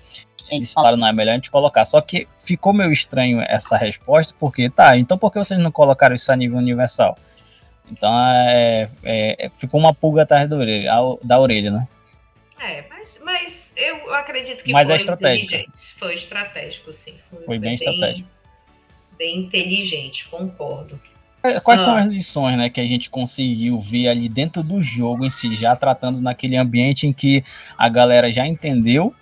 [0.49, 1.85] Eles falaram, não, é melhor a gente colocar.
[1.85, 6.15] Só que ficou meio estranho essa resposta, porque, tá, então por que vocês não colocaram
[6.15, 7.19] isso a nível universal?
[7.91, 11.89] Então, é, é, ficou uma pulga atrás da orelha, da orelha né?
[12.61, 15.73] É, mas, mas eu acredito que mas é foi é estratégico.
[15.99, 17.15] Foi estratégico, sim.
[17.31, 18.29] Foi, foi bem, bem estratégico.
[19.17, 21.01] Bem inteligente, concordo.
[21.43, 21.85] É, quais ah.
[21.85, 25.55] são as lições né, que a gente conseguiu ver ali dentro do jogo em si,
[25.55, 27.45] já tratando naquele ambiente em que
[27.79, 29.15] a galera já entendeu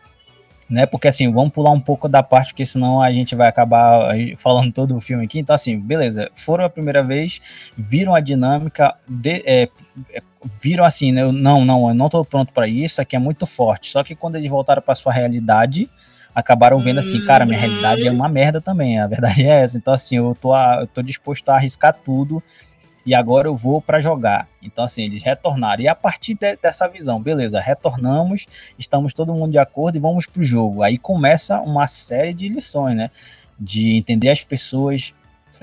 [0.74, 0.86] né?
[0.86, 4.72] Porque assim, vamos pular um pouco da parte, porque senão a gente vai acabar falando
[4.72, 5.38] todo o filme aqui.
[5.38, 7.40] Então, assim, beleza, foram a primeira vez,
[7.76, 9.68] viram a dinâmica, de, é,
[10.12, 10.22] é
[10.60, 11.30] viram assim, né?
[11.30, 13.92] Não, não, eu não tô pronto para isso, aqui é muito forte.
[13.92, 15.88] Só que quando eles voltaram para sua realidade,
[16.34, 18.98] acabaram vendo assim, cara, minha realidade é uma merda também.
[18.98, 19.76] A verdade é essa.
[19.76, 22.42] Então, assim, eu tô, eu tô disposto a arriscar tudo
[23.04, 24.48] e agora eu vou para jogar.
[24.62, 25.82] Então, assim, eles retornaram.
[25.82, 28.46] E a partir de, dessa visão, beleza, retornamos,
[28.78, 30.82] estamos todo mundo de acordo e vamos para o jogo.
[30.82, 33.10] Aí começa uma série de lições, né?
[33.58, 35.14] De entender as pessoas,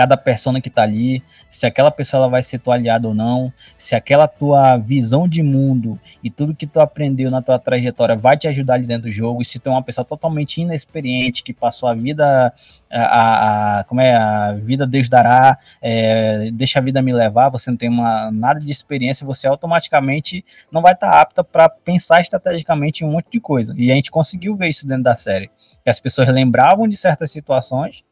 [0.02, 3.54] cada persona que tá ali, se aquela pessoa ela vai ser tua aliada ou não,
[3.78, 8.36] se aquela tua visão de mundo e tudo que tu aprendeu na tua trajetória vai
[8.36, 11.54] te ajudar ali dentro do jogo, e se tu é uma pessoa totalmente inexperiente, que
[11.54, 12.52] passou a vida,
[12.92, 17.70] a, a como é, a vida Deus dará, é, deixa a vida me levar, você
[17.70, 22.22] não tem uma, nada de experiência, você automaticamente não vai estar tá apta para pensar
[22.22, 23.72] estrategicamente em um monte de coisa.
[23.78, 25.52] E a gente conseguiu ver isso dentro da série.
[25.84, 28.04] Que as pessoas lembravam de certas situações,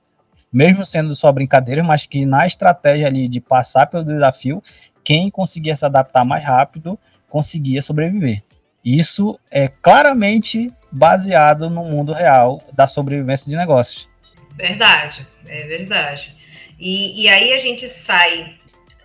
[0.52, 4.64] mesmo sendo só brincadeira, mas que na estratégia ali de passar pelo desafio,
[5.04, 6.98] quem conseguia se adaptar mais rápido
[7.30, 8.44] conseguia sobreviver.
[8.84, 14.10] Isso é claramente baseado no mundo real da sobrevivência de negócios.
[14.56, 16.36] Verdade, é verdade.
[16.80, 18.58] E, e aí a gente sai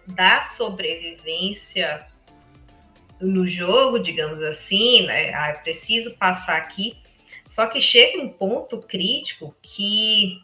[0.07, 2.07] da sobrevivência
[3.20, 5.33] no jogo, digamos assim, né?
[5.35, 6.96] Ah, preciso passar aqui.
[7.46, 10.40] Só que chega um ponto crítico que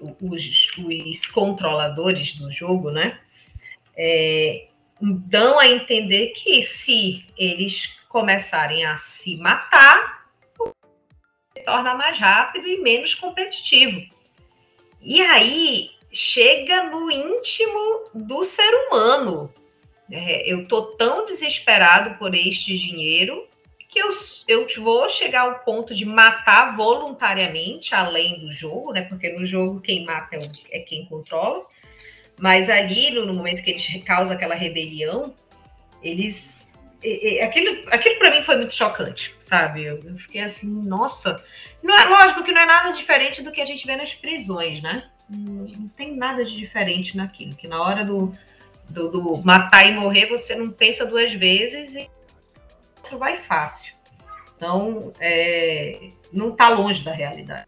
[0.00, 3.18] os, os controladores do jogo, né?
[3.96, 4.68] É,
[5.00, 10.30] dão a entender que se eles começarem a se matar,
[11.54, 14.02] se torna mais rápido e menos competitivo.
[15.00, 19.52] E aí chega no íntimo do ser humano.
[20.10, 23.46] É, eu tô tão desesperado por este dinheiro
[23.88, 24.08] que eu,
[24.48, 29.02] eu vou chegar ao ponto de matar voluntariamente, além do jogo, né?
[29.02, 31.64] Porque no jogo quem mata é, é quem controla.
[32.38, 35.34] Mas ali, no, momento que eles causam aquela rebelião,
[36.02, 36.72] eles.
[37.02, 39.84] É, é, aquilo, aquilo para mim foi muito chocante, sabe?
[39.84, 41.42] Eu, eu, fiquei assim, nossa.
[41.82, 44.82] Não é lógico que não é nada diferente do que a gente vê nas prisões,
[44.82, 45.08] né?
[45.30, 47.54] Não, não tem nada de diferente naquilo.
[47.54, 48.34] Que na hora do,
[48.88, 52.10] do, do matar e morrer, você não pensa duas vezes e
[53.14, 53.94] vai fácil.
[54.56, 57.66] Então, é, não está longe da realidade.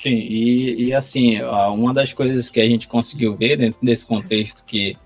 [0.00, 4.64] Sim, e, e assim, uma das coisas que a gente conseguiu ver dentro desse contexto
[4.64, 4.96] que,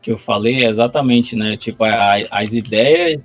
[0.00, 3.22] que eu falei é exatamente, né, tipo, a, as ideias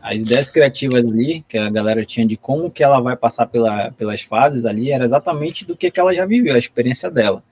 [0.00, 3.90] As ideias criativas ali, que a galera tinha de como que ela vai passar pela,
[3.90, 7.42] pelas fases ali, era exatamente do que, que ela já viveu, a experiência dela.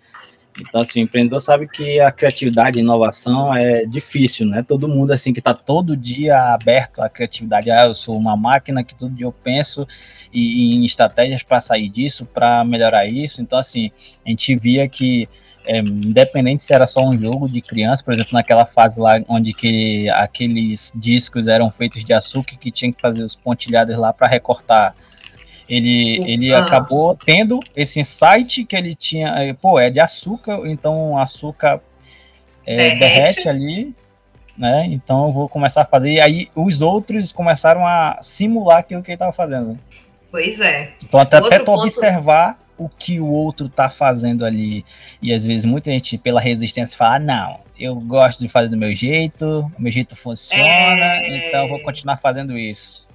[0.61, 4.65] Então, assim, o empreendedor sabe que a criatividade e inovação é difícil, né?
[4.67, 7.71] Todo mundo, assim, que está todo dia aberto à criatividade.
[7.71, 9.87] Ah, eu sou uma máquina que todo dia eu penso
[10.33, 13.43] e, em estratégias para sair disso, para melhorar isso.
[13.43, 13.91] Então, assim,
[14.25, 15.29] a gente via que,
[15.67, 19.53] é, independente se era só um jogo de criança, por exemplo, naquela fase lá onde
[19.53, 24.27] que aqueles discos eram feitos de açúcar que tinha que fazer os pontilhados lá para
[24.27, 24.95] recortar
[25.69, 26.61] ele, ele ah.
[26.61, 31.81] acabou tendo esse insight que ele tinha, eh, pô, é de açúcar, então açúcar
[32.65, 33.01] é, derrete.
[33.01, 33.95] derrete ali,
[34.57, 34.87] né?
[34.87, 36.13] Então eu vou começar a fazer.
[36.13, 39.79] E aí os outros começaram a simular aquilo que ele estava fazendo.
[40.31, 40.93] Pois é.
[41.05, 41.83] Então até, até ponto...
[41.83, 44.85] observar o que o outro tá fazendo ali.
[45.21, 48.77] E às vezes muita gente, pela resistência, fala: ah, não, eu gosto de fazer do
[48.77, 51.49] meu jeito, o meu jeito funciona, é...
[51.49, 53.06] então eu vou continuar fazendo isso.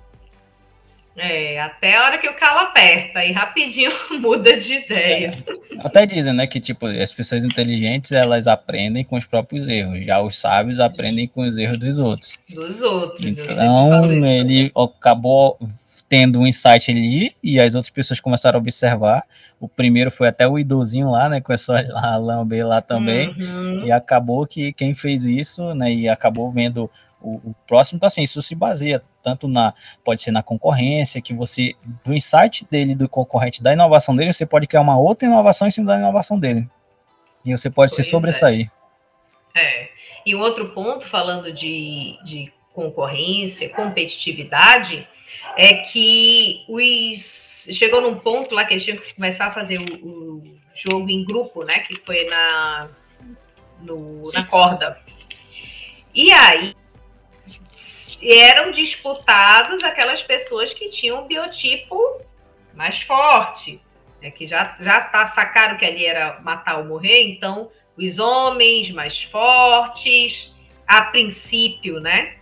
[1.24, 5.38] É, até a hora que o calo aperta e rapidinho muda de ideia.
[5.48, 5.82] É.
[5.86, 10.20] Até dizem, né, que tipo, as pessoas inteligentes, elas aprendem com os próprios erros, já
[10.20, 12.40] os sábios aprendem com os erros dos outros.
[12.50, 15.60] Dos outros, Então, ele acabou
[16.10, 19.24] tendo um insight ali e as outras pessoas começaram a observar.
[19.60, 23.86] O primeiro foi até o idosinho lá, né, começou a lamber lá também, uhum.
[23.86, 26.90] e acabou que quem fez isso, né, e acabou vendo
[27.22, 31.34] o, o, próximo, então assim, isso se baseia tanto na, pode ser na concorrência, que
[31.34, 35.68] você, do insight dele, do concorrente, da inovação dele, você pode criar uma outra inovação
[35.68, 36.68] em cima da inovação dele.
[37.46, 38.72] E você pode pois se sobressair.
[39.56, 39.84] É.
[39.84, 39.90] é.
[40.26, 45.08] E um outro ponto, falando de, de concorrência, competitividade,
[45.58, 50.08] é que os chegou num ponto lá que eles tinham que começar a fazer o,
[50.08, 51.80] o jogo em grupo, né?
[51.80, 52.90] Que foi na,
[53.82, 55.00] no, na corda.
[56.14, 56.76] E aí
[58.22, 62.22] eram disputados aquelas pessoas que tinham um biotipo
[62.74, 63.82] mais forte,
[64.22, 68.90] né, que já, já tá, sacaram que ali era matar ou morrer, então os homens
[68.92, 70.54] mais fortes,
[70.88, 72.36] a princípio, né?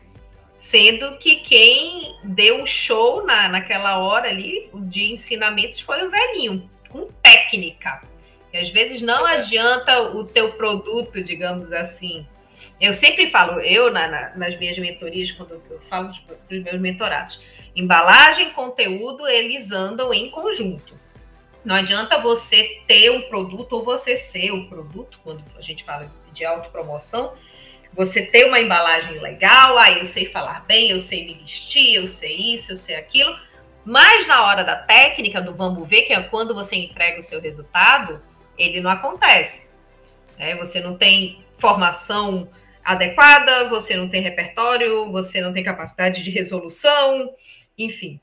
[0.55, 6.69] Sendo que quem deu um show na, naquela hora ali de ensinamentos foi o velhinho,
[6.89, 8.01] com técnica.
[8.51, 9.37] E às vezes não é.
[9.37, 12.27] adianta o teu produto, digamos assim,
[12.79, 16.79] eu sempre falo, eu na, na, nas minhas mentorias, quando eu falo para os meus
[16.79, 17.39] mentorados,
[17.75, 20.97] embalagem e conteúdo, eles andam em conjunto.
[21.63, 26.09] Não adianta você ter um produto ou você ser o produto, quando a gente fala
[26.31, 27.33] de autopromoção,
[27.93, 31.95] você ter uma embalagem legal, aí ah, eu sei falar bem, eu sei me vestir,
[31.95, 33.35] eu sei isso, eu sei aquilo,
[33.83, 37.41] mas na hora da técnica, do vamos ver, que é quando você entrega o seu
[37.41, 38.21] resultado,
[38.57, 39.67] ele não acontece.
[40.37, 42.47] É, você não tem formação
[42.89, 47.35] adequada, você não tem repertório, você não tem capacidade de resolução,
[47.77, 48.19] enfim.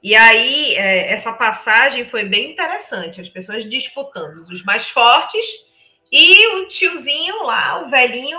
[0.00, 5.44] E aí, é, essa passagem foi bem interessante, as pessoas disputando os mais fortes
[6.12, 8.38] e o tiozinho lá, o velhinho,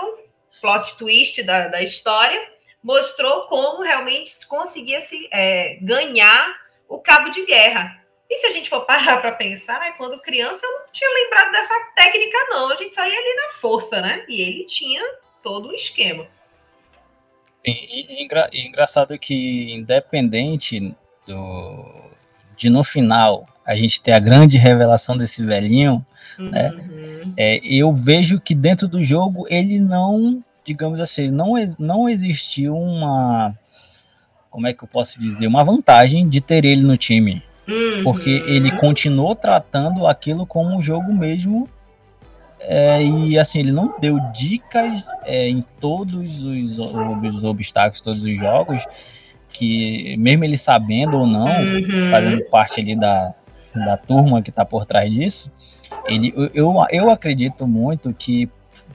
[0.62, 2.40] plot twist da, da história,
[2.82, 8.02] mostrou como realmente conseguia se é, ganhar o cabo de guerra.
[8.30, 11.50] E se a gente for parar para pensar, né, quando criança eu não tinha lembrado
[11.50, 12.70] dessa técnica, não.
[12.70, 14.24] A gente só ia ali na força, né?
[14.28, 15.02] E ele tinha
[15.42, 16.26] todo um esquema.
[17.64, 20.94] E, e, engra, e engraçado que, independente
[21.26, 22.10] do,
[22.56, 26.04] de no final a gente ter a grande revelação desse velhinho,
[26.38, 26.76] né, uhum.
[26.76, 27.34] né?
[27.36, 33.54] É, eu vejo que dentro do jogo ele não, digamos assim, não, não existiu uma.
[34.50, 35.46] Como é que eu posso dizer?
[35.46, 37.42] Uma vantagem de ter ele no time.
[37.68, 38.02] Uhum.
[38.02, 41.68] Porque ele continuou tratando aquilo como um jogo mesmo.
[42.60, 48.36] É, e assim, ele não deu dicas é, em todos os, os, obstáculos, todos os
[48.36, 48.84] jogos,
[49.50, 52.10] que mesmo ele sabendo ou não, uhum.
[52.10, 53.32] fazendo parte ali da,
[53.74, 55.50] da turma que está por trás disso,
[56.06, 58.50] ele, eu, eu acredito muito que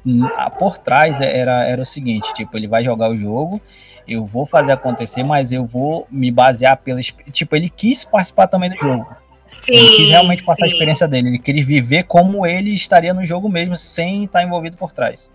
[0.05, 0.27] hum,
[0.59, 3.61] por trás era, era o seguinte, tipo, ele vai jogar o jogo
[4.07, 7.05] eu vou fazer acontecer, mas eu vou me basear pelas.
[7.31, 9.07] Tipo, ele quis participar também do jogo.
[9.45, 10.63] Sim, ele quis realmente passar sim.
[10.63, 11.29] a experiência dele.
[11.29, 15.31] Ele queria viver como ele estaria no jogo mesmo, sem estar envolvido por trás.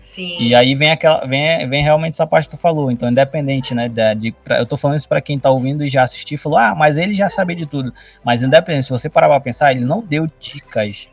[0.00, 0.36] Sim.
[0.40, 2.90] E aí vem aquela, vem, vem realmente essa parte que tu falou.
[2.90, 3.88] Então, independente, né?
[3.88, 6.58] De, de pra, eu tô falando isso para quem tá ouvindo e já assistiu falou,
[6.58, 7.94] ah, mas ele já sabia de tudo.
[8.24, 11.08] Mas independente, se você parar pra pensar, ele não deu dicas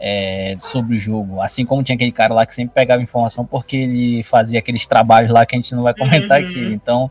[0.00, 1.40] é, sobre o jogo.
[1.40, 5.30] Assim como tinha aquele cara lá que sempre pegava informação porque ele fazia aqueles trabalhos
[5.30, 6.46] lá que a gente não vai comentar uhum.
[6.46, 6.64] aqui.
[6.72, 7.10] Então,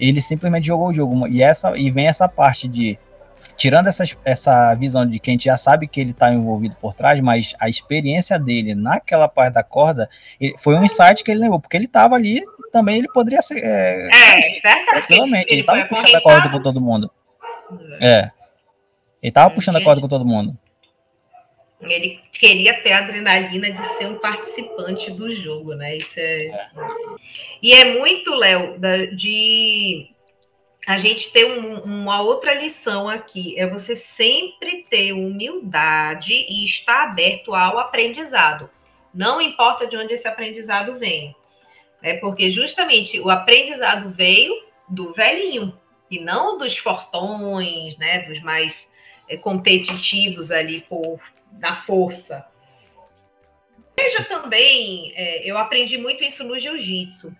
[0.00, 1.28] ele simplesmente jogou o jogo.
[1.28, 2.98] E, essa, e vem essa parte de
[3.56, 6.94] tirando essa, essa visão de que a gente já sabe que ele está envolvido por
[6.94, 10.08] trás, mas a experiência dele naquela parte da corda
[10.40, 12.40] ele, foi um insight que ele levou, porque ele estava ali,
[12.72, 13.62] também ele poderia ser.
[13.62, 14.86] É, é verdade.
[14.90, 17.10] Tranquilamente, ele estava puxando a corda com todo mundo.
[18.00, 18.30] É.
[19.22, 20.56] Ele estava puxando a corda com todo mundo.
[21.82, 25.96] Ele queria ter a adrenalina de ser um participante do jogo, né?
[25.96, 26.46] Isso é.
[26.46, 26.70] é.
[27.62, 28.78] E é muito, Léo,
[29.14, 30.08] de
[30.86, 33.58] a gente ter um, uma outra lição aqui.
[33.58, 38.68] É você sempre ter humildade e estar aberto ao aprendizado.
[39.12, 41.34] Não importa de onde esse aprendizado vem.
[42.02, 44.54] É porque justamente o aprendizado veio
[44.88, 45.78] do velhinho
[46.10, 48.20] e não dos fortões, né?
[48.22, 48.90] Dos mais
[49.28, 51.20] é, competitivos ali por
[51.52, 52.46] da força.
[53.96, 57.34] Veja também, é, eu aprendi muito isso no jiu-jitsu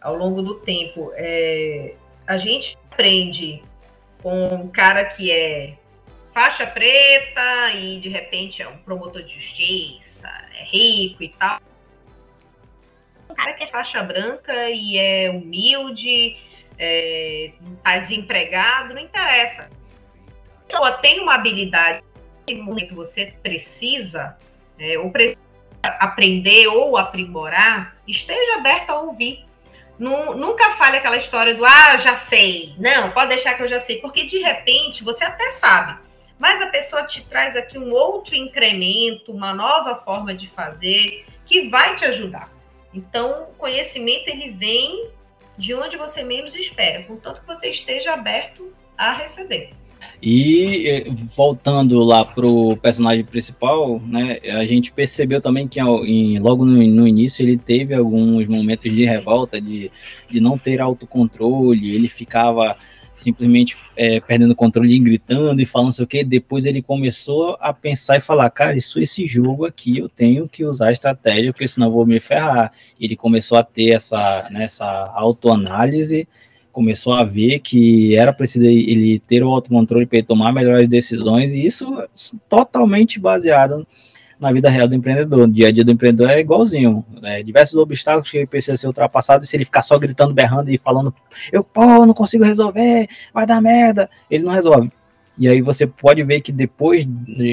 [0.00, 1.10] ao longo do tempo.
[1.14, 1.94] É,
[2.26, 3.62] a gente aprende
[4.22, 5.74] com um cara que é
[6.32, 11.58] faixa preta e de repente é um promotor de justiça, é rico e tal.
[13.28, 16.36] Um cara que é faixa branca e é humilde,
[16.78, 19.68] é, tá desempregado, não interessa.
[20.64, 22.02] Então, tem uma habilidade
[22.54, 24.36] no momento que você precisa,
[24.78, 25.38] é, ou precisa
[25.82, 29.44] aprender ou aprimorar, esteja aberto a ouvir.
[29.98, 32.74] nunca fale aquela história do ah, já sei.
[32.78, 35.98] Não, pode deixar que eu já sei, porque de repente você até sabe,
[36.38, 41.68] mas a pessoa te traz aqui um outro incremento, uma nova forma de fazer que
[41.68, 42.50] vai te ajudar.
[42.94, 45.10] Então, o conhecimento ele vem
[45.56, 49.72] de onde você menos espera, contanto que você esteja aberto a receber.
[50.22, 56.64] E eh, voltando lá pro personagem principal, né, a gente percebeu também que em, logo
[56.64, 59.90] no, no, início ele teve alguns momentos de revolta, de,
[60.28, 62.76] de não ter autocontrole, ele ficava
[63.18, 66.24] simplesmente é, perdendo controle gritando e falando sei o que.
[66.24, 70.64] Depois ele começou a pensar e falar, cara, isso esse jogo aqui eu tenho que
[70.64, 72.72] usar estratégia, porque senão eu vou me ferrar.
[72.98, 76.28] Ele começou a ter essa, né, essa autoanálise
[76.78, 81.66] começou a ver que era preciso ele ter o autocontrole para tomar melhores decisões, e
[81.66, 81.84] isso
[82.48, 83.84] totalmente baseado
[84.38, 85.40] na vida real do empreendedor.
[85.40, 87.04] O dia a dia do empreendedor é igualzinho.
[87.20, 87.42] Né?
[87.42, 90.78] Diversos obstáculos que ele precisa ser ultrapassado, e se ele ficar só gritando, berrando e
[90.78, 91.12] falando,
[91.50, 94.92] eu, pô, não consigo resolver, vai dar merda, ele não resolve.
[95.38, 97.06] E aí você pode ver que depois,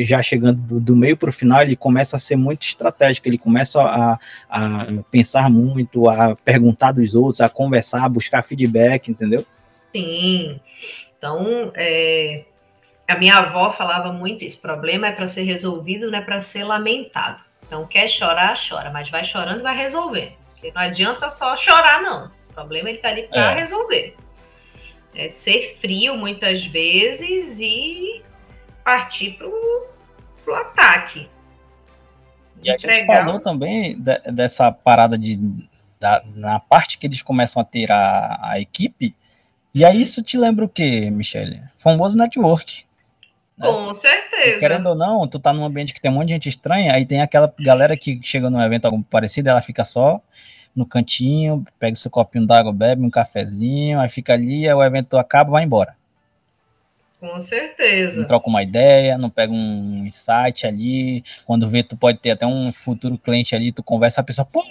[0.04, 3.38] já chegando do, do meio para o final, ele começa a ser muito estratégico, ele
[3.38, 4.20] começa a,
[4.50, 9.46] a, pensar muito, a perguntar dos outros, a conversar, a buscar feedback, entendeu?
[9.94, 10.60] Sim.
[11.16, 12.46] Então, é,
[13.08, 16.64] a minha avó falava muito: esse problema é para ser resolvido, não é para ser
[16.64, 17.44] lamentado.
[17.68, 20.34] Então, quer chorar, chora, mas vai chorando e vai resolver.
[20.54, 22.32] Porque não adianta só chorar, não.
[22.50, 23.60] O problema ele está ali para é.
[23.60, 24.16] resolver
[25.16, 28.22] é, ser frio muitas vezes e
[28.84, 31.28] partir para o ataque.
[32.64, 35.40] E a gente falou também de, dessa parada de
[36.00, 39.16] da, na parte que eles começam a ter a, a equipe.
[39.74, 41.62] E aí isso te lembra o que, Michele?
[41.78, 42.86] Famoso network.
[43.58, 43.68] Né?
[43.68, 44.58] Com certeza.
[44.58, 46.94] E, querendo ou não, tu tá num ambiente que tem um monte de gente estranha,
[46.94, 50.22] aí tem aquela galera que chega num evento algum parecido, ela fica só
[50.76, 55.18] no cantinho, pega seu copinho d'água, bebe um cafezinho, aí fica ali, aí o evento
[55.18, 55.96] acaba, vai embora.
[57.20, 58.20] Com certeza.
[58.20, 61.24] Não troca uma ideia, não pega um insight ali.
[61.46, 64.64] Quando vê, tu pode ter até um futuro cliente ali, tu conversa, a pessoa, pô,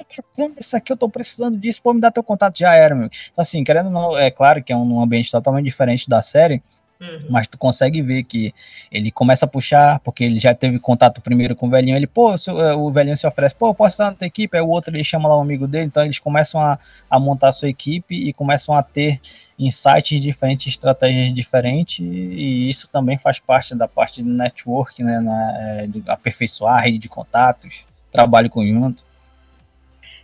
[0.59, 3.07] isso aqui eu tô precisando disso, pô, me dá teu contato, já era, meu.
[3.33, 6.63] Então, assim, querendo não, é claro que é um ambiente totalmente diferente da série,
[7.01, 7.26] Uhum.
[7.28, 8.55] Mas tu consegue ver que
[8.90, 11.97] ele começa a puxar, porque ele já teve contato primeiro com o velhinho.
[11.97, 14.57] Ele, pô, é, o velhinho se oferece, pô, posso estar na tua equipe?
[14.57, 15.86] Aí o outro ele chama lá um amigo dele.
[15.86, 16.78] Então eles começam a,
[17.11, 19.20] a montar a sua equipe e começam a ter
[19.59, 21.99] insights diferentes, estratégias diferentes.
[22.01, 25.20] E isso também faz parte da parte do network, né?
[25.20, 29.05] Na, é, de aperfeiçoar a rede de contatos, trabalho conjunto.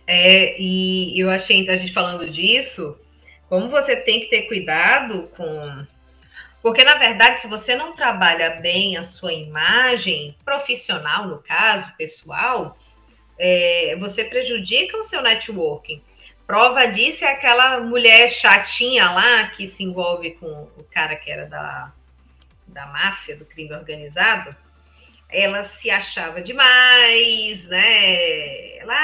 [0.07, 2.97] É, e eu achei, a gente falando disso,
[3.47, 5.85] como você tem que ter cuidado com
[6.61, 12.77] porque, na verdade, se você não trabalha bem a sua imagem profissional, no caso, pessoal,
[13.37, 16.01] é, você prejudica o seu networking.
[16.45, 21.45] Prova disso é aquela mulher chatinha lá que se envolve com o cara que era
[21.47, 21.91] da,
[22.67, 24.55] da máfia, do crime organizado.
[25.27, 28.77] Ela se achava demais, né?
[28.77, 28.95] Ela,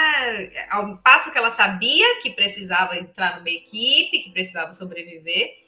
[0.70, 5.67] ao passo que ela sabia que precisava entrar numa equipe, que precisava sobreviver,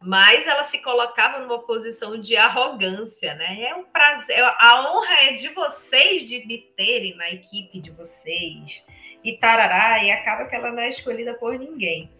[0.00, 3.62] mas ela se colocava numa posição de arrogância, né?
[3.62, 8.84] É um prazer, a honra é de vocês de me terem na equipe de vocês
[9.24, 12.10] e tarará, e acaba que ela não é escolhida por ninguém.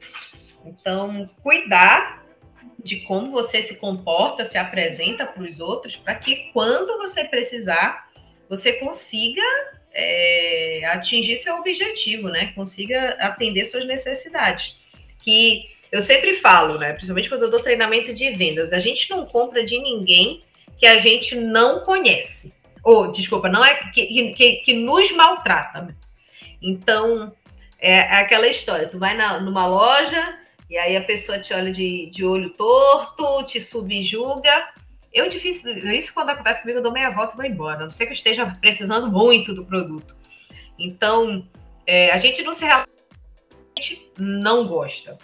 [0.65, 2.27] Então, cuidar
[2.83, 8.11] de como você se comporta, se apresenta para os outros, para que quando você precisar,
[8.49, 9.43] você consiga
[9.93, 12.53] é, atingir seu objetivo, né?
[12.55, 14.77] Consiga atender suas necessidades.
[15.23, 16.93] Que eu sempre falo, né?
[16.93, 20.43] Principalmente quando eu dou treinamento de vendas, a gente não compra de ninguém
[20.77, 22.55] que a gente não conhece.
[22.83, 25.97] Ou, desculpa, não é que, que, que nos maltrata.
[26.61, 27.33] Então,
[27.79, 32.11] é aquela história: tu vai na, numa loja e aí a pessoa te olha de,
[32.11, 34.69] de olho torto, te subjuga.
[35.13, 37.91] Eu difícil, isso quando acontece comigo, eu dou meia volta e vou embora, a não
[37.91, 40.15] ser que eu esteja precisando muito do produto.
[40.79, 41.49] Então,
[41.87, 42.85] é, a gente não se a
[43.81, 45.19] gente não gosta, né?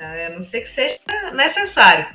[0.00, 0.98] A não ser que seja
[1.34, 2.06] necessário.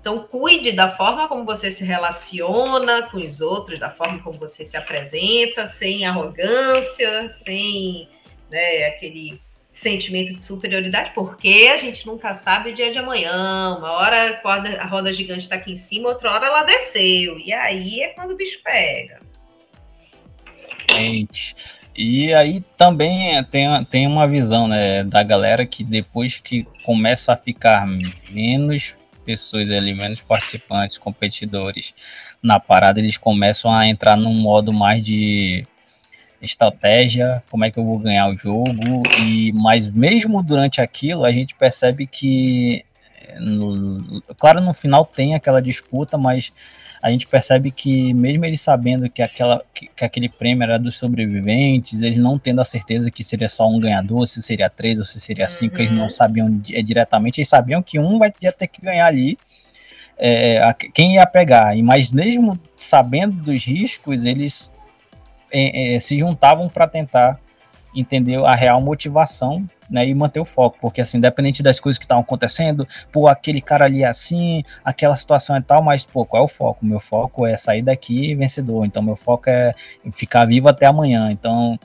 [0.00, 4.64] Então, cuide da forma como você se relaciona com os outros, da forma como você
[4.64, 8.08] se apresenta, sem arrogância, sem
[8.48, 9.40] né, aquele
[9.72, 13.76] sentimento de superioridade, porque a gente nunca sabe o dia de amanhã.
[13.76, 17.38] Uma hora a roda, a roda gigante está aqui em cima, outra hora ela desceu.
[17.38, 19.20] E aí é quando o bicho pega.
[20.90, 21.54] Gente.
[21.96, 27.36] E aí também tem, tem uma visão né, da galera que depois que começa a
[27.36, 27.86] ficar
[28.30, 28.94] menos
[29.24, 31.94] pessoas ali, menos participantes, competidores
[32.42, 35.66] na parada, eles começam a entrar num modo mais de
[36.40, 41.32] estratégia, como é que eu vou ganhar o jogo, e mas mesmo durante aquilo a
[41.32, 42.84] gente percebe que
[43.40, 46.52] no, claro no final tem aquela disputa, mas
[47.02, 50.98] a gente percebe que mesmo eles sabendo que, aquela, que, que, aquele prêmio era dos
[50.98, 55.04] sobreviventes, eles não tendo a certeza que seria só um ganhador, se seria três ou
[55.04, 55.82] se seria cinco, uhum.
[55.82, 56.08] eles não uhum.
[56.08, 59.38] sabiam é, diretamente, eles sabiam que um vai ia ter que ganhar ali,
[60.18, 64.70] é, a, quem ia pegar, e mas mesmo sabendo dos riscos, eles
[65.50, 67.38] é, é, se juntavam para tentar
[67.96, 72.04] entender a real motivação né, e manter o foco, porque assim, independente das coisas que
[72.04, 76.42] estavam acontecendo, pô, aquele cara ali é assim, aquela situação é tal, mas pô, qual
[76.42, 76.84] é o foco?
[76.84, 79.72] Meu foco é sair daqui vencedor, então meu foco é
[80.12, 81.78] ficar vivo até amanhã, então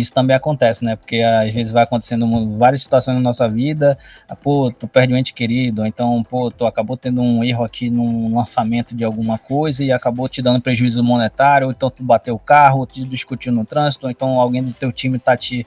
[0.00, 0.96] isso também acontece, né?
[0.96, 3.96] Porque às vezes vai acontecendo várias situações na nossa vida,
[4.28, 7.64] ah, pô, tu perde um ente querido, ou então, pô, tu acabou tendo um erro
[7.64, 12.02] aqui no lançamento de alguma coisa e acabou te dando prejuízo monetário, ou então tu
[12.02, 15.36] bateu o carro, ou te discutiu no trânsito, ou então alguém do teu time tá
[15.36, 15.66] te,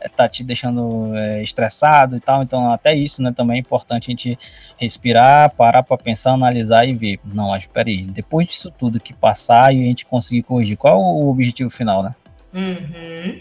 [0.00, 4.10] eh, tá te deixando é, estressado e tal, então até isso, né, também é importante
[4.10, 4.38] a gente
[4.76, 9.72] respirar, parar para pensar, analisar e ver, não, mas peraí, depois disso tudo que passar
[9.72, 12.14] e a gente conseguir corrigir, qual é o objetivo final, né?
[12.52, 13.40] Uhum.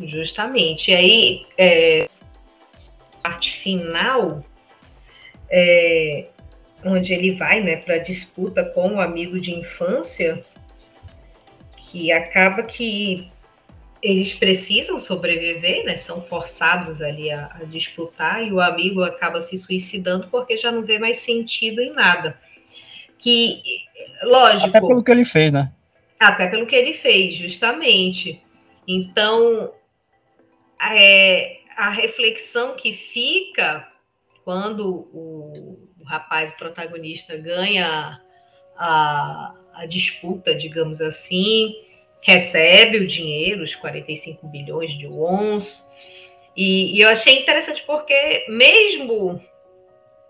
[0.00, 0.90] Justamente.
[0.90, 2.08] E aí, é,
[3.22, 4.44] parte final,
[5.50, 6.26] é,
[6.84, 10.44] onde ele vai né, para a disputa com o amigo de infância,
[11.76, 13.30] que acaba que
[14.02, 15.96] eles precisam sobreviver, né?
[15.96, 20.82] São forçados ali a, a, disputar e o amigo acaba se suicidando porque já não
[20.82, 22.38] vê mais sentido em nada.
[23.18, 23.62] Que,
[24.22, 24.68] lógico.
[24.68, 25.72] Até pelo que ele fez, né?
[26.20, 28.40] Até pelo que ele fez, justamente.
[28.86, 29.72] Então,
[30.80, 33.86] é, a reflexão que fica
[34.44, 38.20] quando o, o rapaz o protagonista ganha
[38.76, 41.74] a, a disputa, digamos assim,
[42.22, 45.84] recebe o dinheiro, os 45 bilhões de wons,
[46.56, 49.42] e, e eu achei interessante porque mesmo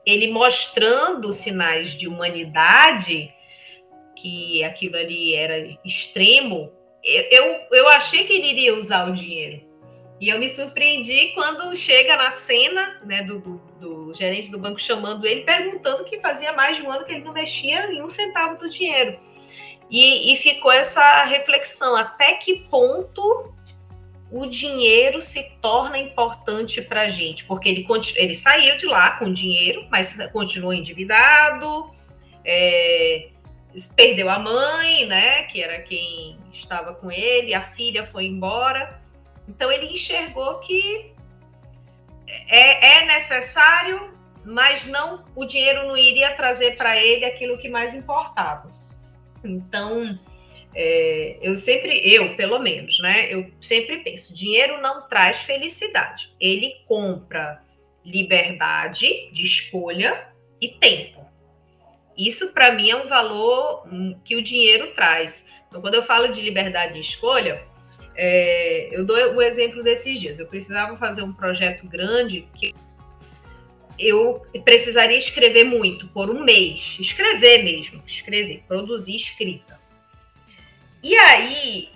[0.04, 3.32] ele mostrando sinais de humanidade,
[4.16, 6.72] que aquilo ali era extremo,
[7.04, 9.62] eu, eu achei que ele iria usar o dinheiro.
[10.20, 14.80] E eu me surpreendi quando chega na cena né, do, do, do, gerente do banco
[14.80, 18.08] chamando ele, perguntando que fazia mais de um ano que ele não mexia em um
[18.08, 19.18] centavo do dinheiro.
[19.90, 23.54] E, e ficou essa reflexão: até que ponto
[24.30, 27.44] o dinheiro se torna importante para a gente?
[27.44, 27.86] Porque ele,
[28.16, 31.94] ele saiu de lá com dinheiro, mas continuou endividado,
[32.42, 33.28] é,
[33.94, 39.04] perdeu a mãe, né, que era quem estava com ele, a filha foi embora.
[39.48, 41.12] Então ele enxergou que
[42.48, 44.12] é, é necessário,
[44.44, 48.68] mas não o dinheiro não iria trazer para ele aquilo que mais importava.
[49.44, 50.18] Então
[50.74, 53.32] é, eu sempre, eu pelo menos, né?
[53.32, 56.30] Eu sempre penso, dinheiro não traz felicidade.
[56.38, 57.62] Ele compra
[58.04, 60.28] liberdade de escolha
[60.60, 61.24] e tempo.
[62.16, 65.46] Isso para mim é um valor hum, que o dinheiro traz.
[65.68, 67.62] Então, quando eu falo de liberdade de escolha,
[68.16, 70.38] é, eu dou o exemplo desses dias.
[70.38, 72.74] Eu precisava fazer um projeto grande que
[73.98, 79.78] eu precisaria escrever muito por um mês, escrever mesmo, escrever, produzir escrita.
[81.02, 81.90] E aí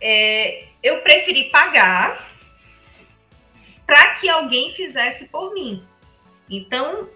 [0.00, 2.28] é, eu preferi pagar
[3.86, 5.82] para que alguém fizesse por mim.
[6.48, 7.08] Então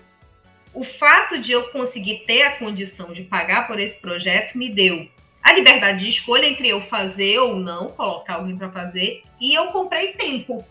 [0.75, 5.07] o fato de eu conseguir ter a condição de pagar por esse projeto me deu
[5.43, 9.67] a liberdade de escolha entre eu fazer ou não, colocar alguém para fazer, e eu
[9.67, 10.65] comprei tempo.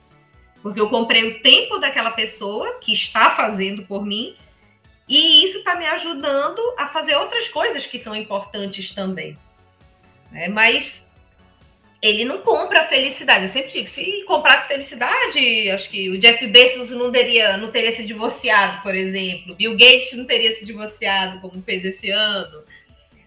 [0.61, 4.35] Porque eu comprei o tempo daquela pessoa que está fazendo por mim,
[5.07, 9.35] e isso está me ajudando a fazer outras coisas que são importantes também.
[10.33, 11.11] É, mas
[12.01, 13.43] ele não compra felicidade.
[13.43, 17.91] Eu sempre digo, se comprasse felicidade, acho que o Jeff Bezos não teria, não teria
[17.91, 19.53] se divorciado, por exemplo.
[19.55, 22.63] Bill Gates não teria se divorciado, como fez esse ano.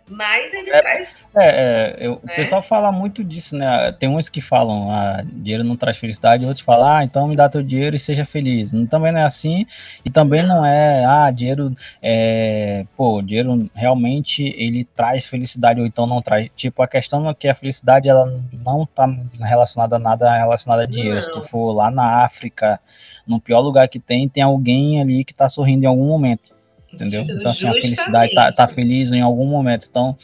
[0.09, 1.25] Mas ele é, traz.
[1.35, 2.35] É, é eu, o né?
[2.35, 3.91] pessoal fala muito disso, né?
[3.93, 7.49] Tem uns que falam, ah, dinheiro não traz felicidade, outros falam, ah, então me dá
[7.49, 8.71] teu dinheiro e seja feliz.
[8.91, 9.67] Também não é assim,
[10.05, 16.07] e também não é, ah, dinheiro, é, pô, dinheiro realmente ele traz felicidade ou então
[16.07, 16.51] não traz.
[16.55, 19.09] Tipo, a questão é que a felicidade ela não tá
[19.41, 21.15] relacionada a nada relacionada a dinheiro.
[21.15, 21.23] Não.
[21.23, 22.79] Se tu for lá na África,
[23.27, 26.54] no pior lugar que tem, tem alguém ali que tá sorrindo em algum momento
[26.95, 27.23] entendeu?
[27.23, 29.87] Então, assim, a felicidade tá, tá feliz em algum momento.
[29.89, 30.17] Então,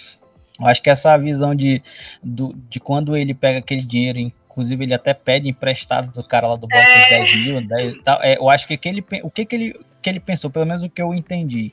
[0.61, 1.83] eu acho que essa visão de,
[2.23, 6.57] do, de quando ele pega aquele dinheiro, inclusive ele até pede emprestado do cara lá
[6.57, 7.09] do banco é.
[7.09, 10.21] 10 mil, 10, tal, é, eu acho que aquele, o que, que, ele, que ele
[10.21, 11.73] pensou, pelo menos o que eu entendi,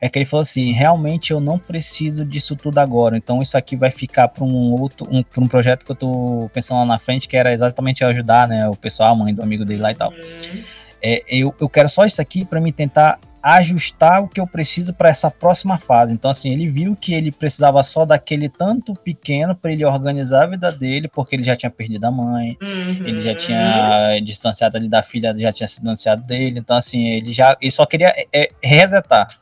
[0.00, 3.74] é que ele falou assim, realmente eu não preciso disso tudo agora, então isso aqui
[3.74, 7.26] vai ficar para um outro, um, um projeto que eu tô pensando lá na frente,
[7.26, 10.10] que era exatamente ajudar, né, o pessoal, a mãe do amigo dele lá e tal.
[10.10, 10.64] Uhum.
[11.02, 14.92] É, eu, eu quero só isso aqui para me tentar ajustar o que eu preciso
[14.92, 16.12] para essa próxima fase.
[16.12, 20.46] Então, assim, ele viu que ele precisava só daquele tanto pequeno para ele organizar a
[20.46, 23.06] vida dele, porque ele já tinha perdido a mãe, uhum.
[23.06, 26.58] ele já tinha distanciado ali da filha, já tinha se distanciado dele.
[26.58, 29.38] Então, assim, ele já ele só queria é, é resetar.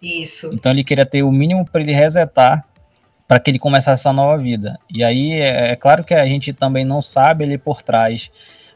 [0.00, 0.50] Isso.
[0.54, 2.64] Então, ele queria ter o mínimo para ele resetar
[3.26, 4.78] para que ele começasse essa nova vida.
[4.90, 8.30] E aí, é, é claro que a gente também não sabe ali por trás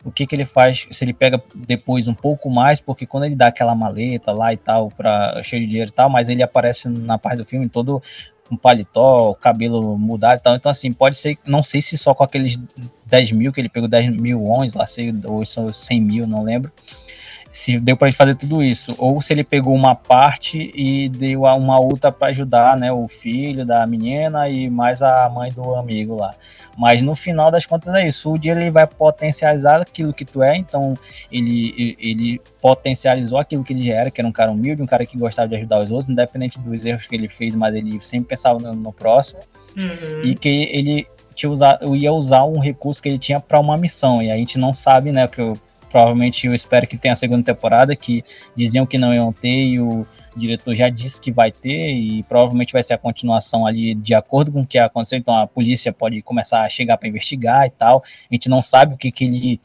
[0.05, 3.37] o que, que ele faz, se ele pega depois um pouco mais, porque quando ele
[3.37, 6.89] dá aquela maleta lá e tal, para cheio de dinheiro e tal, mas ele aparece
[6.89, 8.03] na parte do filme todo
[8.49, 10.57] com paletó, cabelo mudado e tal.
[10.57, 12.59] Então, assim, pode ser, não sei se só com aqueles
[13.07, 16.43] 10 mil, que ele pegou 10 mil ons, lá sei, ou são 100 mil, não
[16.43, 16.73] lembro
[17.53, 21.43] se deu para ele fazer tudo isso, ou se ele pegou uma parte e deu
[21.43, 26.17] uma outra para ajudar, né, o filho da menina e mais a mãe do amigo
[26.17, 26.35] lá.
[26.79, 30.43] Mas no final das contas é isso, o dia ele vai potencializar aquilo que tu
[30.43, 30.95] é, então
[31.31, 35.05] ele, ele potencializou aquilo que ele já era, que era um cara humilde, um cara
[35.05, 38.29] que gostava de ajudar os outros, independente dos erros que ele fez, mas ele sempre
[38.29, 39.41] pensava no, no próximo,
[39.77, 40.23] uhum.
[40.25, 41.07] e que ele
[41.45, 44.73] usar, ia usar um recurso que ele tinha para uma missão, e a gente não
[44.73, 45.55] sabe, né, que eu
[45.93, 48.24] provavelmente eu espero que tenha a segunda temporada, que
[48.57, 52.72] diziam que não iam ter e o diretor já disse que vai ter e provavelmente
[52.72, 56.22] vai ser a continuação ali de acordo com o que aconteceu, então a polícia pode
[56.22, 59.61] começar a chegar para investigar e tal, a gente não sabe o que, que ele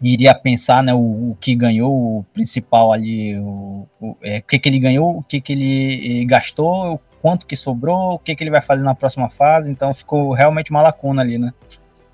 [0.00, 4.58] iria pensar, né, o, o que ganhou, o principal ali, o, o, é, o que,
[4.60, 8.50] que ele ganhou, o que, que ele gastou, quanto que sobrou, o que, que ele
[8.50, 11.52] vai fazer na próxima fase, então ficou realmente uma lacuna ali, né.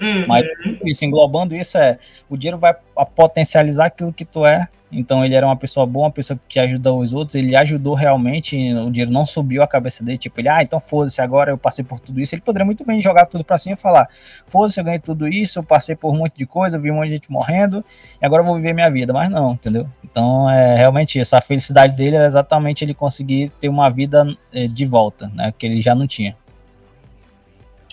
[0.02, 0.26] Uhum.
[0.26, 0.44] Mas
[0.84, 1.98] isso, englobando isso, é
[2.28, 2.74] o dinheiro vai
[3.14, 4.68] potencializar aquilo que tu é.
[4.94, 8.54] Então ele era uma pessoa boa, uma pessoa que ajuda os outros, ele ajudou realmente,
[8.74, 11.82] o dinheiro não subiu a cabeça dele, tipo, ele, ah, então foda-se, agora eu passei
[11.82, 12.34] por tudo isso.
[12.34, 14.06] Ele poderia muito bem jogar tudo pra cima e falar,
[14.46, 17.06] foda-se, eu ganhei tudo isso, eu passei por um monte de coisa, vi um monte
[17.06, 17.82] de gente morrendo,
[18.20, 19.14] e agora eu vou viver minha vida.
[19.14, 19.88] Mas não, entendeu?
[20.04, 24.66] Então é realmente isso, a felicidade dele é exatamente ele conseguir ter uma vida é,
[24.66, 26.36] de volta, né, que ele já não tinha.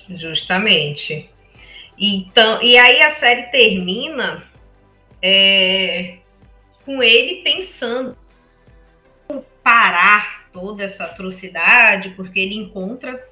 [0.10, 1.30] Justamente.
[2.00, 4.48] Então, e aí a série termina
[5.22, 6.20] é,
[6.86, 8.18] com ele pensando
[9.62, 13.24] parar toda essa atrocidade, porque ele encontra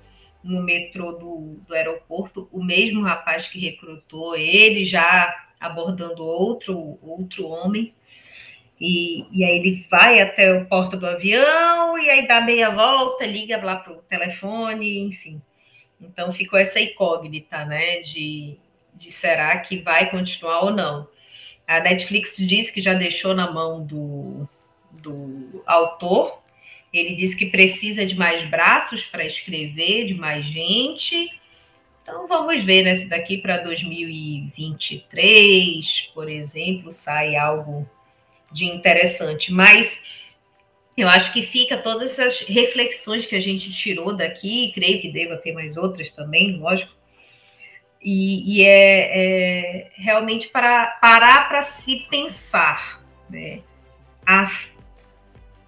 [0.44, 7.48] no metrô do, do aeroporto o mesmo rapaz que recrutou ele, já abordando outro, outro
[7.48, 7.94] homem.
[8.80, 13.26] E, e aí ele vai até a porta do avião e aí dá meia volta,
[13.26, 15.42] liga lá para o telefone, enfim.
[16.00, 18.02] Então ficou essa incógnita, né?
[18.02, 18.56] De,
[18.94, 21.08] de será que vai continuar ou não.
[21.68, 24.48] A Netflix diz que já deixou na mão do,
[24.92, 26.42] do autor.
[26.94, 31.30] Ele disse que precisa de mais braços para escrever, de mais gente.
[32.02, 32.96] Então vamos ver, né?
[32.96, 37.86] Se daqui para 2023, por exemplo, sai algo
[38.52, 39.52] de interessante.
[39.52, 40.00] Mas
[40.98, 45.38] eu acho que fica todas essas reflexões que a gente tirou daqui, creio que deva
[45.38, 46.92] ter mais outras também, lógico.
[48.02, 53.62] E, e é, é, realmente para parar para se pensar né?
[54.26, 54.50] A,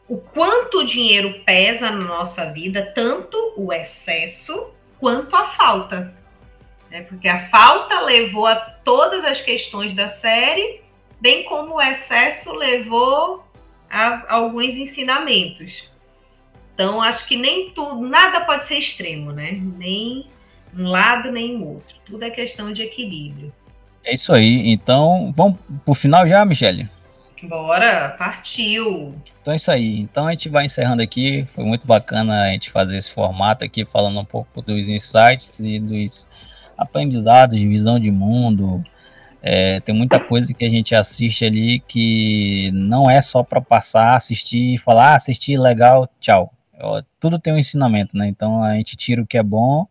[0.07, 6.13] o quanto o dinheiro pesa na nossa vida, tanto o excesso quanto a falta.
[6.89, 7.03] Né?
[7.03, 10.81] Porque a falta levou a todas as questões da série,
[11.21, 13.45] bem como o excesso levou
[13.89, 15.87] a alguns ensinamentos.
[16.73, 19.51] Então, acho que nem tudo, nada pode ser extremo, né?
[19.77, 20.27] Nem
[20.77, 21.95] um lado, nem o outro.
[22.05, 23.51] Tudo é questão de equilíbrio.
[24.03, 24.71] É isso aí.
[24.71, 26.89] Então, vamos pro final já, Michele?
[27.43, 29.15] Bora, partiu.
[29.41, 29.99] Então é isso aí.
[29.99, 31.45] Então a gente vai encerrando aqui.
[31.55, 35.79] Foi muito bacana a gente fazer esse formato aqui, falando um pouco dos insights e
[35.79, 36.27] dos
[36.77, 38.83] aprendizados, de visão de mundo.
[39.41, 44.15] É, tem muita coisa que a gente assiste ali que não é só para passar,
[44.15, 46.53] assistir e falar, ah, legal, tchau.
[47.19, 48.27] Tudo tem um ensinamento, né?
[48.27, 49.87] Então a gente tira o que é bom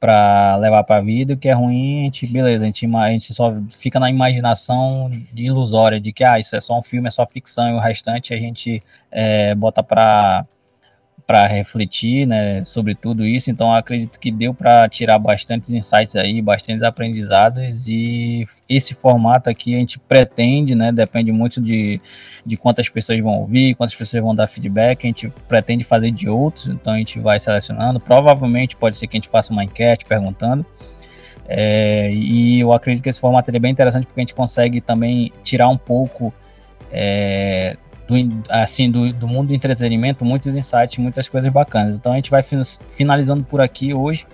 [0.00, 3.10] para levar para a vida, o que é ruim, a gente, beleza, a gente, a
[3.10, 7.10] gente só fica na imaginação ilusória de que ah, isso é só um filme, é
[7.10, 10.44] só ficção, e o restante a gente é, bota para
[11.26, 13.50] para refletir né, sobre tudo isso.
[13.50, 17.88] Então, acredito que deu para tirar bastantes insights aí, bastantes aprendizados.
[17.88, 22.00] E esse formato aqui a gente pretende, né, depende muito de,
[22.44, 25.04] de quantas pessoas vão ouvir, quantas pessoas vão dar feedback.
[25.04, 27.98] A gente pretende fazer de outros, então a gente vai selecionando.
[27.98, 30.64] Provavelmente pode ser que a gente faça uma enquete perguntando.
[31.46, 35.30] É, e eu acredito que esse formato é bem interessante porque a gente consegue também
[35.42, 36.32] tirar um pouco
[36.90, 38.14] é, do,
[38.48, 41.96] assim, do, do mundo do entretenimento, muitos insights, muitas coisas bacanas.
[41.96, 42.42] Então a gente vai
[42.88, 44.26] finalizando por aqui hoje.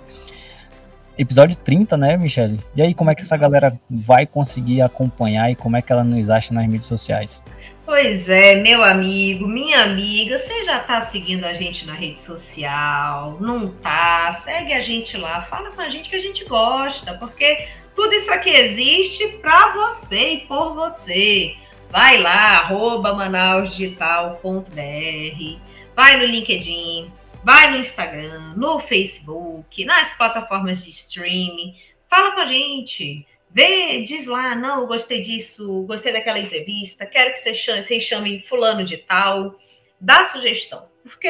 [1.19, 2.59] Episódio 30, né, Michelle?
[2.75, 3.71] E aí, como é que essa galera
[4.07, 7.45] vai conseguir acompanhar e como é que ela nos acha nas mídias sociais?
[7.85, 13.37] Pois é, meu amigo, minha amiga, você já tá seguindo a gente na rede social?
[13.41, 14.33] Não tá?
[14.33, 18.33] Segue a gente lá, fala com a gente que a gente gosta, porque tudo isso
[18.33, 21.55] aqui existe para você e por você.
[21.91, 25.59] Vai lá, arroba manausdigital.br,
[25.97, 27.11] vai no LinkedIn,
[27.43, 31.75] vai no Instagram, no Facebook, nas plataformas de streaming,
[32.09, 37.41] fala com a gente, vê, diz lá, não, gostei disso, gostei daquela entrevista, quero que
[37.41, 39.57] vocês chamem fulano de tal,
[40.01, 41.29] dá sugestão, porque